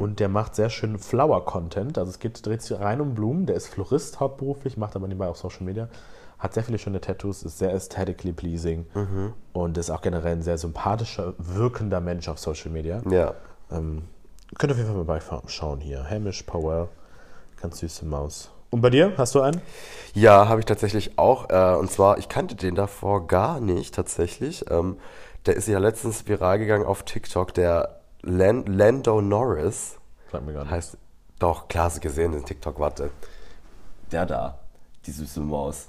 [0.00, 1.96] Und der macht sehr schön Flower-Content.
[1.98, 3.46] Also es geht, dreht sich rein um Blumen.
[3.46, 5.88] Der ist Florist hauptberuflich, macht aber nebenbei auch Social Media.
[6.38, 8.86] Hat sehr viele schöne Tattoos, ist sehr aesthetically pleasing
[9.52, 13.00] und ist auch generell ein sehr sympathischer, wirkender Mensch auf Social Media.
[13.08, 13.34] Ja.
[13.70, 14.04] Ähm,
[14.58, 16.08] könnt ihr auf jeden Fall mal schauen hier.
[16.08, 16.88] Hamish Powell,
[17.60, 18.50] ganz süße Maus.
[18.70, 19.60] Und bei dir, hast du einen?
[20.14, 21.48] Ja, habe ich tatsächlich auch.
[21.48, 24.68] Äh, und zwar, ich kannte den davor gar nicht tatsächlich.
[24.68, 24.98] Ähm,
[25.46, 29.96] der ist ja letztens viral gegangen auf TikTok, der Lan Lando Norris.
[30.32, 30.72] Sag mir gar nicht.
[30.72, 30.96] Heißt,
[31.38, 33.10] doch, klar, hast du gesehen, den TikTok, warte.
[34.10, 34.58] Der da,
[35.06, 35.88] die süße Maus.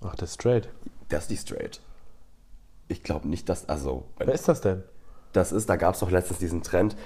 [0.00, 0.68] Ach, der ist straight.
[1.10, 1.80] Der ist die straight.
[2.88, 4.82] Ich glaube nicht, dass, also, Wer ist das denn?
[5.36, 6.96] Das ist, da gab es doch letztens diesen Trend,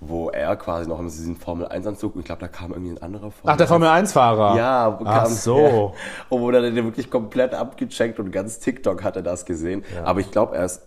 [0.00, 3.30] wo er quasi noch in diesem Formel-1-Anzug, und ich glaube, da kam irgendwie ein anderer
[3.30, 4.56] Formel Ach, der Formel-1-Fahrer.
[4.56, 5.94] Ja, wo Ach kam so.
[6.28, 9.84] Und wurde dann wirklich komplett abgecheckt und ganz TikTok hat er das gesehen.
[10.04, 10.82] Aber ich glaube, er ist.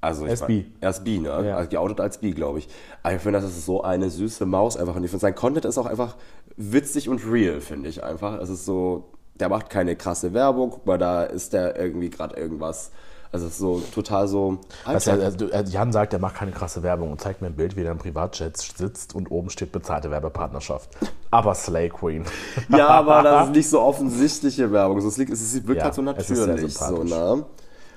[0.00, 0.72] Also ich Er ist bi.
[0.80, 1.46] Er ist bi, ne?
[1.46, 1.56] Ja.
[1.56, 2.68] Also geoutet als bi, glaube ich.
[3.02, 4.96] Aber ich finde, das ist so eine süße Maus einfach.
[4.96, 6.16] Und ich finde, sein Content ist auch einfach
[6.56, 8.38] witzig und real, finde ich einfach.
[8.38, 10.70] Es ist so, der macht keine krasse Werbung.
[10.70, 12.90] Guck mal, da ist der irgendwie gerade irgendwas.
[13.34, 14.58] Also es ist so total so.
[14.84, 15.50] Also, Alltag.
[15.52, 17.90] also, Jan sagt, er macht keine krasse Werbung und zeigt mir ein Bild, wie er
[17.90, 20.90] im Privatjet sitzt und oben steht bezahlte Werbepartnerschaft.
[21.32, 22.24] Aber Slay Queen.
[22.68, 25.00] Ja, aber das ist nicht so offensichtliche Werbung.
[25.00, 26.74] So, Es, liegt, es wirkt Ja, halt so natürlich.
[26.74, 27.44] So, ne?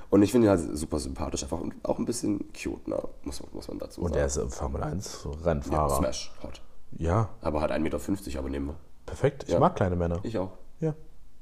[0.09, 2.97] Und ich finde ihn halt super sympathisch, einfach und auch ein bisschen cute, ne?
[3.23, 4.19] muss, muss man dazu Und sagen.
[4.21, 5.97] er ist im Formel 1 ja, Rennfahrer.
[5.97, 6.61] Smash, hot.
[6.97, 8.75] Ja, Aber halt 1,50 Meter, aber nehmen wir.
[9.05, 9.43] perfekt.
[9.45, 9.59] Ich Ja.
[9.59, 10.19] mag kleine Männer.
[10.23, 10.51] Ich auch.
[10.79, 10.95] Ja,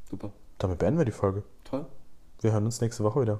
[0.09, 0.31] Super.
[0.57, 1.43] damit beenden wir die Folge.
[1.63, 1.85] Toll.
[2.41, 3.39] Wir hören uns nächste Woche wieder.